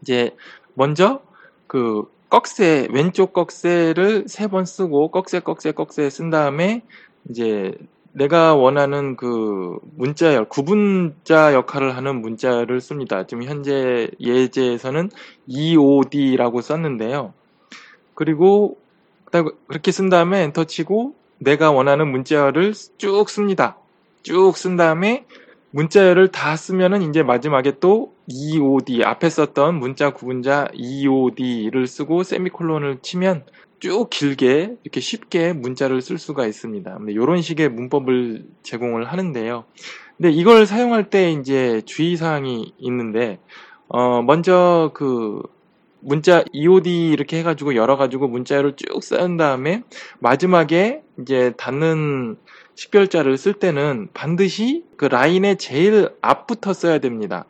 [0.00, 0.36] 이제
[0.74, 1.20] 먼저
[1.66, 6.82] 그 꺽쇠 왼쪽 꺽쇠를 세 번 쓰고 꺽쇠 꺽쇠 꺽쇠 쓴 다음에
[7.28, 7.72] 이제
[8.18, 13.26] 내가 원하는 그 문자열 구분자 역할을 하는 문자를 씁니다.
[13.26, 15.10] 지금 현재 예제에서는
[15.46, 17.32] EOD라고 썼는데요.
[18.14, 18.76] 그리고
[19.68, 23.76] 그렇게 쓴 다음에 엔터 치고 내가 원하는 문자열을 쭉 씁니다.
[24.24, 25.24] 쭉 쓴 다음에
[25.70, 33.44] 문자열을 다 쓰면은 이제 마지막에 또 EOD 앞에 썼던 문자 구분자 EOD를 쓰고 세미콜론을 치면
[33.80, 36.98] 쭉 길게 이렇게 쉽게 문자를 쓸 수가 있습니다.
[37.08, 39.64] 이런 식의 문법을 제공을 하는데요.
[40.16, 43.38] 근데 이걸 사용할 때 이제 주의 사항이 있는데
[43.88, 45.42] 어 먼저 그
[46.00, 49.82] 문자 EOD 이렇게 해가지고 열어가지고 문자를 쭉쓴 다음에
[50.18, 52.36] 마지막에 이제 닫는
[52.74, 57.44] 식별자를 쓸 때는 반드시 그 라인의 제일 앞부터 써야 됩니다.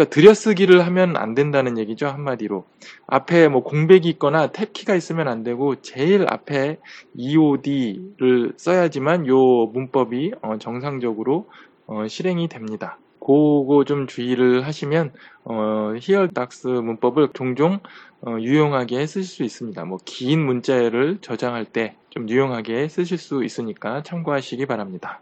[0.00, 2.64] 그러니까 들여쓰기를 하면 안 된다는 얘기죠 한마디로
[3.06, 6.78] 앞에 뭐 공백이 있거나 탭키가 있으면 안 되고 제일 앞에
[7.16, 9.36] EOD를 써야지만 요
[9.66, 11.48] 문법이 어 정상적으로
[11.86, 12.98] 어 실행이 됩니다.
[13.20, 15.12] 그거 좀 주의를 하시면
[15.44, 17.80] 어, 히얼닥스 문법을 종종
[18.22, 19.84] 어, 유용하게 쓰실 수 있습니다.
[19.84, 25.20] 뭐 긴 문자를 저장할 때 좀 유용하게 쓰실 수 있으니까 참고하시기 바랍니다.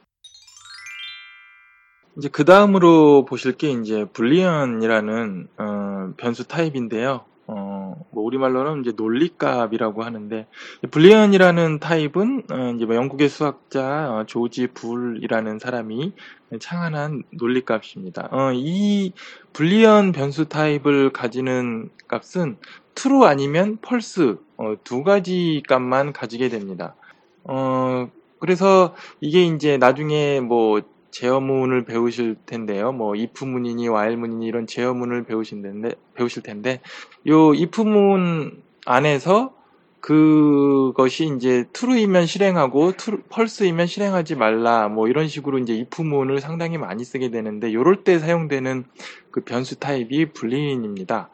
[2.18, 7.24] 이제 그 다음으로 보실 게 이제 불리언이라는 어, 변수 타입인데요.
[7.46, 10.46] 어, 뭐 우리말로는 이제 논리값이라고 하는데
[10.90, 16.12] 불리언이라는 타입은 어, 이제 뭐 영국의 수학자 어, 조지 불이라는 사람이
[16.58, 18.30] 창안한 논리값입니다.
[18.32, 19.12] 어, 이
[19.52, 22.56] 불리언 변수 타입을 가지는 값은
[22.96, 26.96] true 아니면 false 어, 두 가지 값만 가지게 됩니다.
[27.44, 32.92] 어, 그래서 이게 이제 나중에 뭐 제어문을 배우실 텐데요.
[32.92, 36.80] 뭐 if문이니 while문이니 이런 제어문을 배우실 텐데 배우실 텐데
[37.26, 39.54] 요 if문 안에서
[40.00, 47.04] 그것이 이제 true이면 실행하고 true, false이면 실행하지 말라 뭐 이런 식으로 이제 if문을 상당히 많이
[47.04, 48.84] 쓰게 되는데 요럴 때 사용되는
[49.30, 51.30] 그 변수 타입이 boolean입니다.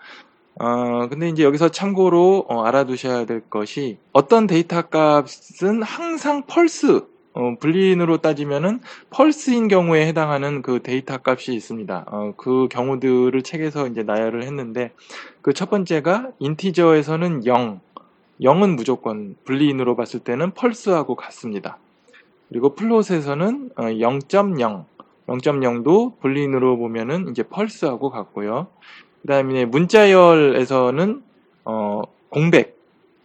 [0.57, 7.57] 어, 근데 이제 여기서 참고로 어, 알아두셔야 될 것이 어떤 데이터 값은 항상 false 어,
[7.59, 12.05] boolean으로 따지면은 false인 경우에 해당하는 그 데이터 값이 있습니다.
[12.07, 14.93] 어, 그 경우들을 책에서 이제 나열을 했는데
[15.43, 17.81] 그 첫 번째가 integer에서는 0,
[18.41, 21.79] 0은 무조건 boolean으로 봤을 때는 false하고 같습니다.
[22.49, 24.85] 그리고 float에서는 0.0,
[25.29, 28.67] 0.0도 불린으로 보면은 이제 펄스하고 같고요.
[29.23, 31.23] 그 다음에 문자열에서는
[31.65, 32.77] 어, 공백,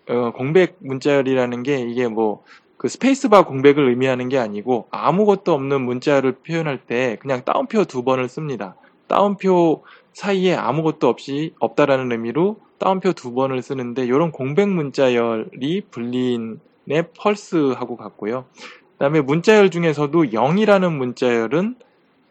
[0.07, 2.43] 어, 공백 문자열이라는 게 이게 뭐
[2.79, 8.29] 그 스페이스바 공백을 의미하는 게 아니고 아무것도 없는 문자를 표현할 때 그냥 따옴표 두 번을
[8.29, 8.75] 씁니다.
[9.07, 17.97] 따옴표 사이에 아무것도 없이 없다라는 의미로 따옴표 두 번을 쓰는데 이런 공백 문자열이 불린의 펄스하고
[17.97, 18.45] 같고요.
[18.93, 21.75] 그다음에 문자열 중에서도 0이라는 문자열은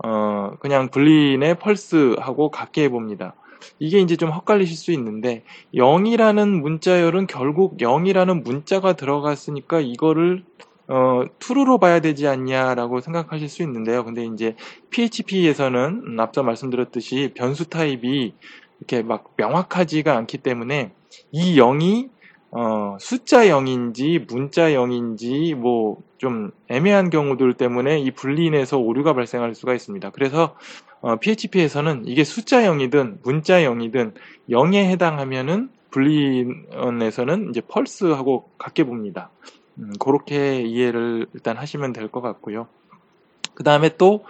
[0.02, 3.34] 어 그냥 불린의 펄스하고 같게 해봅니다.
[3.78, 5.44] 이게 이제 좀 헛갈리실 수 있는데
[5.74, 10.44] 0이라는 문자열은 결국 0이라는 문자가 들어갔으니까 이거를
[10.88, 14.04] 어, true로 봐야 되지 않냐라고 생각하실 수 있는데요.
[14.04, 14.56] 근데 이제
[14.90, 18.32] PHP에서는 앞서 말씀드렸듯이 변수 타입이
[18.78, 20.92] 이렇게 막 명확하지가 않기 때문에
[21.30, 22.08] 이 0이
[22.50, 29.74] 어, 숫자 0인지 문자 0인지 뭐 좀 애매한 경우들 때문에 이 분리인에서 오류가 발생할 수가
[29.74, 30.10] 있습니다.
[30.10, 30.56] 그래서
[31.00, 34.14] 어, PHP에서는 이게 숫자 0이든 문자 0이든
[34.50, 39.30] 0에 해당하면은 분리인에서는 이제 펄스하고 같게 봅니다.
[39.78, 42.66] 음, 그렇게 이해를 일단 하시면 될 것 같고요.
[43.54, 44.24] 그 다음에 또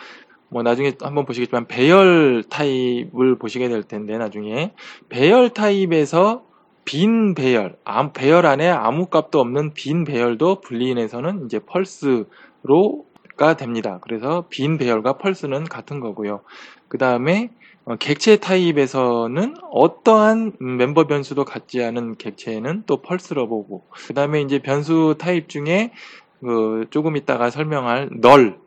[0.51, 4.73] 뭐 나중에 한번 보시겠지만 배열 타입을 보시게 될 텐데 나중에
[5.09, 6.45] 배열 타입에서
[6.89, 7.77] 빈 배열,
[8.15, 13.99] 배열 안에 아무 값도 없는 빈 배열도 boolean에서는 이제 false로가 됩니다.
[14.01, 16.41] 그래서 빈 배열과 false는 같은 거고요.
[16.89, 17.51] 그 다음에
[17.85, 24.59] 어, 객체 타입에서는 어떠한 멤버 변수도 갖지 않은 객체는 또 false로 보고 그 다음에 이제
[24.59, 25.93] 변수 타입 중에
[26.41, 28.59] 그 조금 있다가 설명할 null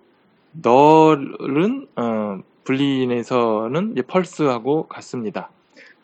[0.51, 5.49] null은 어, 분리인에서는 이제 펄스하고 같습니다.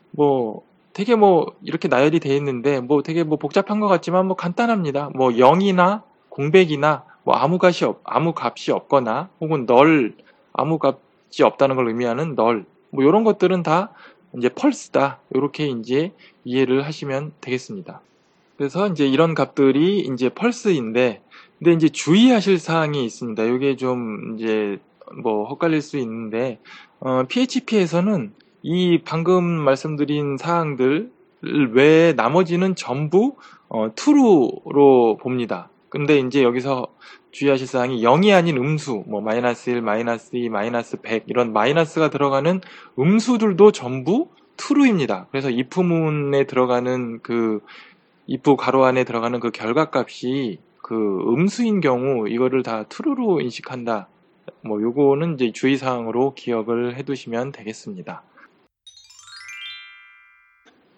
[0.09, 0.63] 뭐
[0.97, 5.11] 되게 뭐 이렇게 나열이 되어 있는데 뭐 되게 뭐 복잡한 것 같지만 뭐 간단합니다.
[5.13, 10.15] 뭐 0이나 공백이나 뭐 아무 값이 없, 아무 값이 없거나 혹은 널
[10.53, 13.91] 아무 값이 없다는 걸 의미하는 널 뭐 이런 것들은 다
[14.35, 18.01] 이제 펄스다 이렇게 이제 이해를 하시면 되겠습니다.
[18.57, 21.21] 그래서 이제 이런 값들이 이제 펄스인데
[21.59, 23.43] 근데 이제 주의하실 사항이 있습니다.
[23.43, 24.79] 이게 좀 이제
[25.21, 26.59] 뭐 헛갈릴 수 있는데
[26.99, 28.33] 어, PHP에서는
[28.69, 31.09] 이 방금 말씀드린 사항들
[31.71, 33.37] 외에 나머지는 전부
[33.69, 35.69] 어, true로 봅니다.
[35.87, 36.87] 근데 이제 여기서
[37.31, 42.59] 주의하실 사항이 0이 아닌 음수, 뭐 마이너스 1, 마이너스 2, 마이너스 100 이런 마이너스가 들어가는
[42.99, 45.27] 음수들도 전부 true입니다.
[45.31, 47.61] 그래서 if문에 들어가는 그
[48.29, 50.93] if 가로 안에 들어가는 그 결과값이 그
[51.29, 54.09] 음수인 경우 이거를 다 true로 인식한다.
[54.59, 58.23] 뭐 요거는 이제 주의사항으로 기억을 해두시면 되겠습니다.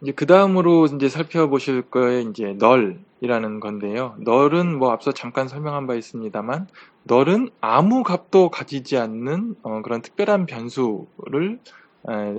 [0.01, 4.15] 이제 그 다음으로 이제 살펴보실 거에 이제 널이라는 건데요.
[4.19, 6.67] 널은 뭐 앞서 잠깐 설명한 바 있습니다만
[7.03, 11.59] 널은 아무 값도 가지지 않는 어, 그런 특별한 변수를
[12.09, 12.35] 에,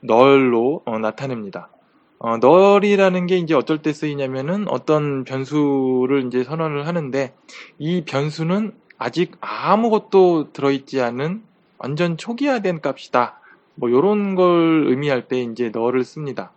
[0.00, 1.70] 널로 어, 나타냅니다.
[2.18, 7.32] 어, 널이라는 게 이제 어떨 때 쓰이냐면은 어떤 변수를 이제 선언을 하는데
[7.78, 11.42] 이 변수는 아직 아무것도 들어있지 않은
[11.78, 13.40] 완전 초기화된 값이다.
[13.74, 16.52] 뭐 이런 걸 의미할 때 이제 널을 씁니다.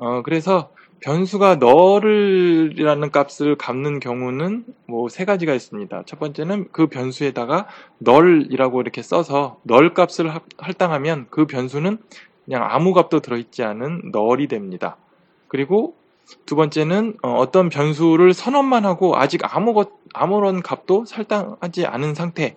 [0.00, 0.70] 어, 그래서
[1.00, 6.04] 변수가 널이라는 값을 갚는 경우는 뭐 세 가지가 있습니다.
[6.06, 7.66] 첫 번째는 그 변수에다가
[7.98, 11.98] 널이라고 이렇게 써서 널 값을 할당하면 그 변수는
[12.46, 14.96] 그냥 아무 값도 들어있지 않은 널이 됩니다.
[15.48, 15.94] 그리고
[16.46, 22.56] 두 번째는 어, 떤 변수를 선언만 하고 아직 아무것 아무런 값도 설당하지 않은 상태,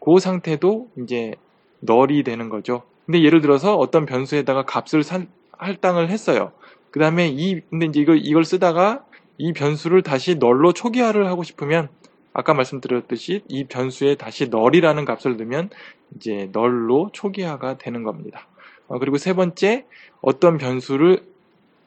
[0.00, 1.34] 그 상태도 이제
[1.80, 2.82] 널이 되는 거죠.
[3.04, 6.52] 근데 예를 들어서 어떤 변수에다가 값을 살, 할당을 했어요.
[6.90, 9.04] 그 다음에 이, 근데 이제 이걸, 이걸 쓰다가
[9.36, 11.88] 이 변수를 다시 널로 초기화를 하고 싶으면
[12.32, 15.70] 아까 말씀드렸듯이 이 변수에 다시 널이라는 값을 넣으면
[16.16, 18.46] 이제 널로 초기화가 되는 겁니다.
[18.86, 19.86] 어, 그리고 세 번째
[20.20, 21.26] 어떤 변수를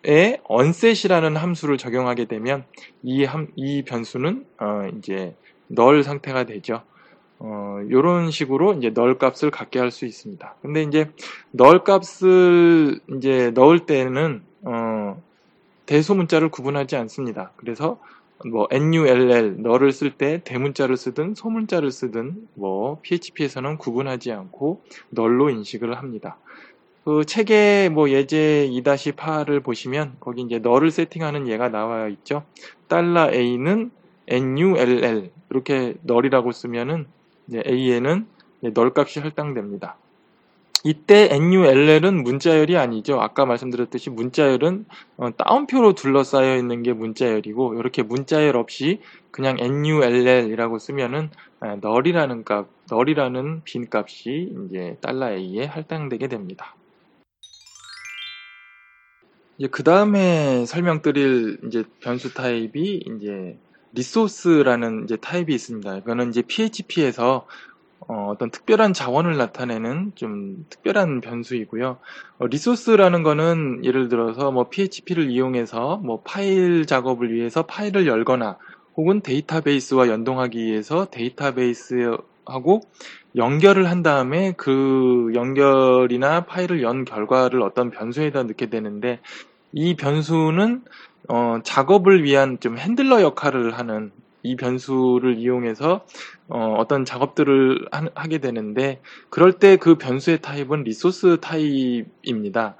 [0.04, 2.66] 에 onset이라는 함수를 적용하게 되면
[3.04, 5.36] 이, 함, 이 변수는 어, 이제
[5.68, 6.82] 널 상태가 되죠.
[7.38, 10.56] 어, 요런 식으로 이제 널 값을 갖게 할 수 있습니다.
[10.64, 11.12] 근데 이제
[11.52, 15.22] 널 값을 이제 넣을 때는 어,
[15.86, 17.51] 대소문자를 구분하지 않습니다.
[17.57, 17.99] 그래서
[18.45, 25.97] 뭐 null 너를 쓸 때 대문자를 쓰든 소문자를 쓰든 뭐 PHP에서는 구분하지 않고 널로 인식을
[25.97, 26.38] 합니다.
[27.03, 32.43] 그 책의 뭐 예제 2-8을 보시면 거기 이제 너를 세팅하는 예가 나와 있죠.
[32.88, 33.91] 달러 $a는
[34.28, 37.07] null 이렇게 널이라고 쓰면은
[37.53, 38.28] a에는
[38.74, 39.97] 널 값이 할당됩니다.
[40.84, 43.22] 이때 null은 문자열이 아니죠.
[43.22, 44.86] 아까 말씀드렸듯이 문자열은
[45.18, 51.30] 어, 따옴표로 둘러싸여 있는 게 문자열이고 이렇게 문자열 없이 그냥 null이라고 쓰면은
[51.82, 56.76] null이라는 값, null이라는 빈 값이 이제 달러 a에 할당되게 됩니다.
[59.60, 63.60] 이제 그 다음에 설명드릴 이제 변수 타입이 이제
[63.93, 65.98] resource라는 이제 타입이 있습니다.
[65.98, 67.46] 이거는 이제 PHP에서
[68.08, 71.97] 어, 떤 특별한 자원을 나타내는 좀 특별한 변수이고요.
[72.39, 78.58] 어, resource라는 거는 예를 들어서 뭐 PHP를 이용해서 뭐 파일 작업을 위해서 파일을 열거나
[78.97, 82.82] 혹은 데이터베이스와 연동하기 위해서 데이터베이스하고
[83.36, 89.20] 연결을 한 다음에 그 연결이나 파일을 연 결과를 어떤 변수에다 넣게 되는데
[89.72, 90.84] 이 변수는
[91.30, 94.12] 어, 작업을 위한 좀 handler 역할을 하는
[94.44, 96.06] 이 변수를 이용해서
[96.48, 102.76] 어, 어떤 작업들을 하, 게 되는데 그럴 때 그 변수의 타입은 resource 타입입니다.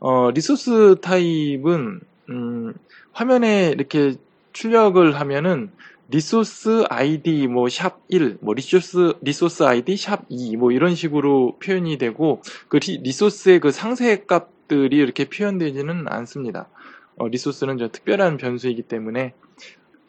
[0.00, 2.00] 어, resource 타입은
[2.30, 2.74] 음,
[3.12, 4.14] 화면에 이렇게
[4.52, 5.70] 출력을 하면은
[6.08, 11.98] resource id 뭐 sharp 1, 뭐 resource resource id sharp 2, 뭐 이런 식으로 표현이
[11.98, 16.68] 되고 그 리, 리소스의 그 상세 값들이 이렇게 표현되지는 않습니다.
[17.16, 19.34] 어, resource는 좀 특별한 변수이기 때문에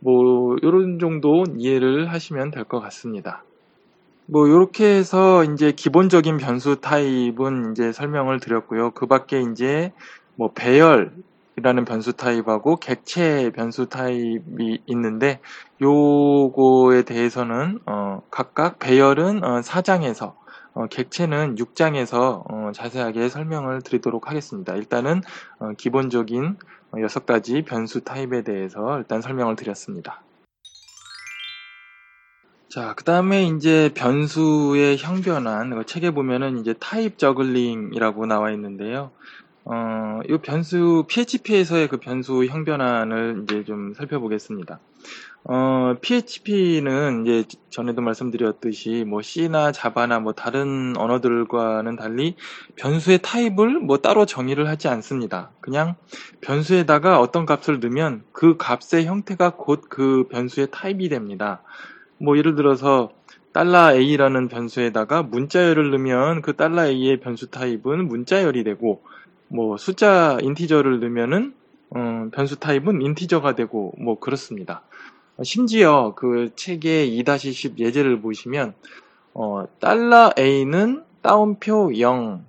[0.02, 3.46] 뭐 이런 정도 이해를 하시면 될 것 같습니다.
[4.26, 8.92] 뭐 이렇게 해서 이제 기본적인 변수 타입은 이제 설명을 드렸고요.
[8.92, 9.94] 그 밖에 이제
[10.36, 11.14] 뭐 배열
[11.58, 15.42] 이라는 변수 타입하고 객체 변수 타입이 있는데
[15.82, 20.36] 요거에 대해서는 어 각각 배열은 어 4장에서
[20.78, 24.76] 어 객체는 6장에서 어 자세하게 설명을 드리도록 하겠습니다.
[24.76, 25.22] 일단은
[25.60, 26.58] 어 기본적인
[26.94, 30.24] 6가지 변수 타입에 대해서 일단 설명을 드렸습니다.
[32.70, 39.12] 자, 그 다음에 이제 변수의 형변환, 그 책에 보면은 이제 type juggling이라고 나와 있는데요.
[39.70, 44.80] 어, 이 변수, PHP에서의 그 변수 형변환을 이제 좀 살펴보겠습니다.
[45.44, 52.36] 어, PHP는 이제 전에도 말씀드렸듯이 뭐 C나 자바나 뭐 다른 언어들과는 달리
[52.78, 55.52] 변수의 타입을 뭐 따로 정의를 하지 않습니다.
[55.60, 55.96] 그냥
[56.40, 61.62] 변수에다가 어떤 값을 넣으면 그 값의 형태가 곧 그 변수의 타입이 됩니다.
[62.20, 63.12] 뭐 예를 들어서
[63.52, 69.02] 달러 $a라는 변수에다가 문자열을 넣으면 그 달러 $a의 변수 타입은 문자열이 되고
[69.48, 71.54] 뭐 숫자 인티저를 넣으면은
[71.90, 74.82] 어, 변수 타입은 인티저가 되고 뭐 그렇습니다.
[75.44, 78.74] 심지어 그 책의 2-10 예제를 보시면
[79.34, 82.44] 어, 달러 A는 따옴표 0,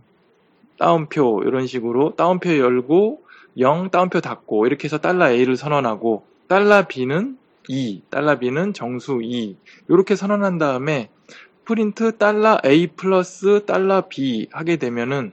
[0.78, 3.22] 따옴표 이런 식으로 따옴표 열고
[3.58, 7.36] 0, 따옴표 닫고 이렇게 해서 달러 A를 선언하고 달러 B는
[7.68, 9.56] 2, 달러 B는 정수 2
[9.88, 11.10] 이렇게 선언한 다음에
[11.66, 15.32] 프린트 달러 A 플러스 달러 B 하게 되면은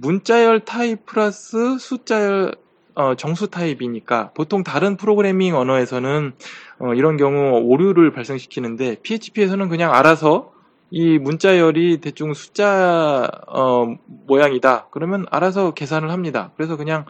[0.00, 2.54] 문자열 타입 플러스 숫자열
[2.94, 6.32] 어, 정수 타입이니까 보통 다른 프로그래밍 언어에서는
[6.80, 10.52] 어, 이런 경우 오류를 발생시키는데 PHP에서는 그냥 알아서
[10.90, 13.96] 이 문자열이 대충 숫자 어,
[14.26, 14.86] 모양이다.
[14.90, 16.50] 그러면 알아서 계산을 합니다.
[16.56, 17.04] 그래서 그냥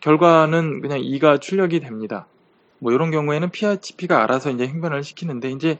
[0.00, 2.26] 결과는 그냥 2가 출력이 됩니다.
[2.78, 5.78] 뭐 이런 경우에는 PHP가 알아서 이제 형변환을 시키는데 이제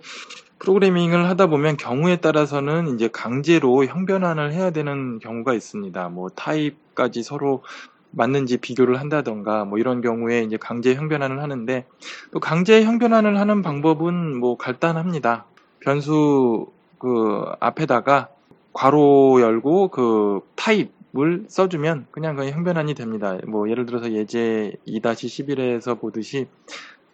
[0.61, 6.09] 프로그래밍을 하다 보면 경우에 따라서는 이제 강제로 형변환을 해야 되는 경우가 있습니다.
[6.11, 7.63] 뭐 type casting으로
[8.11, 11.87] 맞는지 비교를 한다던가 뭐 이런 경우에 이제 강제 형변환을 하는데
[12.31, 15.47] 또 강제 형변환을 하는 방법은 뭐 간단합니다.
[15.81, 16.67] 변수
[16.99, 18.29] 그 앞에다가
[18.75, 23.39] 괄호 열고 그 타입을 써주면 그냥 그 형변환이 됩니다.
[23.47, 26.49] 뭐 예를 들어서 예제 2-11에서 보듯이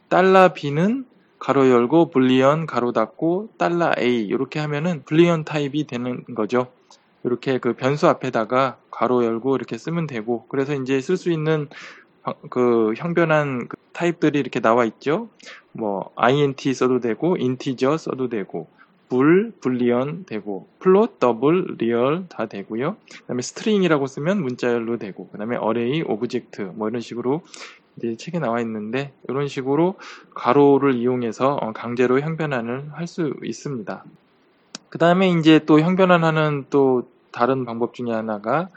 [0.08, 1.04] 달러 B는
[1.46, 6.66] 가로 열고 불리언 가로 닫고 달러 A 이렇게 하면은 불리언 타입이 되는 거죠.
[7.22, 11.68] 이렇게 그 변수 앞에다가 괄호 열고 이렇게 쓰면 되고 그래서 이제 쓸 수 있는
[12.50, 15.28] 그 형변환 그 타입들이 이렇게 나와 있죠.
[15.70, 18.66] 뭐 int 써도 되고 integer 써도 되고
[19.08, 22.96] bool, boolean 되고 float, double, real 다 되고요.
[23.20, 27.42] 그다음에 string이라고 쓰면 문자열로 되고 그다음에 array, object 뭐 이런 식으로
[27.96, 29.96] 이제 책에 나와 있는데 이런 식으로
[30.34, 34.04] 괄호를 이용해서 어, 강제로 형변환을 할 수 있습니다.
[34.88, 38.68] 그 다음에 이제 또 형변환하는 또 다른 방법 중에 하나가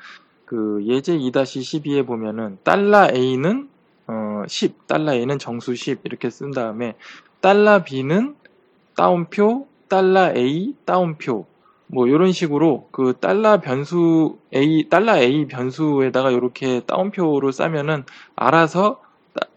[0.45, 3.69] 그 예제 2-12에 보면은 달러 A는
[4.07, 6.95] 어 10, 달러 A는 정수 10 이렇게 쓴 다음에
[7.41, 8.35] 달러 B는
[8.95, 11.45] 따옴표, 달러 A 따옴표
[11.87, 18.03] 뭐 이런 식으로 그 달러 변수 A 달러 A 변수에다가 이렇게 따옴표로 싸면은
[18.35, 19.01] 알아서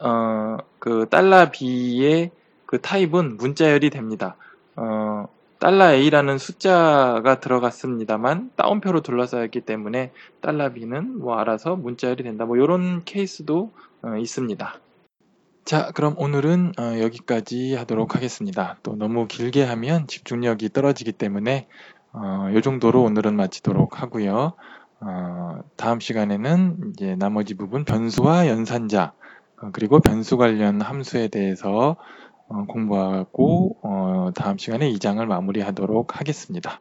[0.01, 2.30] 어, 그 달러 B의
[2.66, 4.37] 그 타입은 문자열이 됩니다.
[4.76, 5.26] 어,
[5.59, 12.45] 달러 A라는 숫자가 들어갔습니다만 따옴표로 둘러싸였기 때문에 달러 B는 뭐 알아서 문자열이 된다.
[12.45, 13.72] 뭐 이런 케이스도
[14.03, 14.74] 어, 있습니다.
[15.64, 18.76] 자, 그럼 오늘은 어, 여기까지 하도록 하겠습니다.
[18.83, 21.68] 또 너무 길게 하면 집중력이 떨어지기 때문에
[22.12, 24.55] 어, 이 정도로 오늘은 마치도록 하고요.
[25.01, 29.32] 어, 다음 시간에는 이제 나머지 부분 변수와 연산자 어,
[29.72, 31.96] 그리고 변수 관련 함수에 대해서
[32.48, 36.80] 어, 공부하고 어, 다음 시간에 이 장을 마무리하도록 하겠습니다.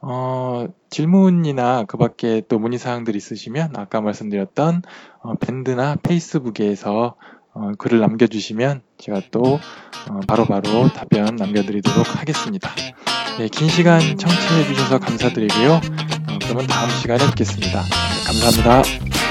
[0.00, 4.82] 어, 질문이나 그 밖에 또 문의사항들 있으시면 아까 말씀드렸던
[5.22, 7.16] 어, 밴드나 페이스북에서
[7.54, 9.58] 어, 글을 남겨주시면 제가 또
[10.28, 12.70] 바로바로 답변 남겨드리도록 하겠습니다.
[13.38, 15.80] 네, 긴 시간 청취해 주셔서 감사드리고요.
[16.42, 17.82] 그러면 다음 시간에 뵙겠습니다.
[17.82, 19.25] 네, 감사합니다.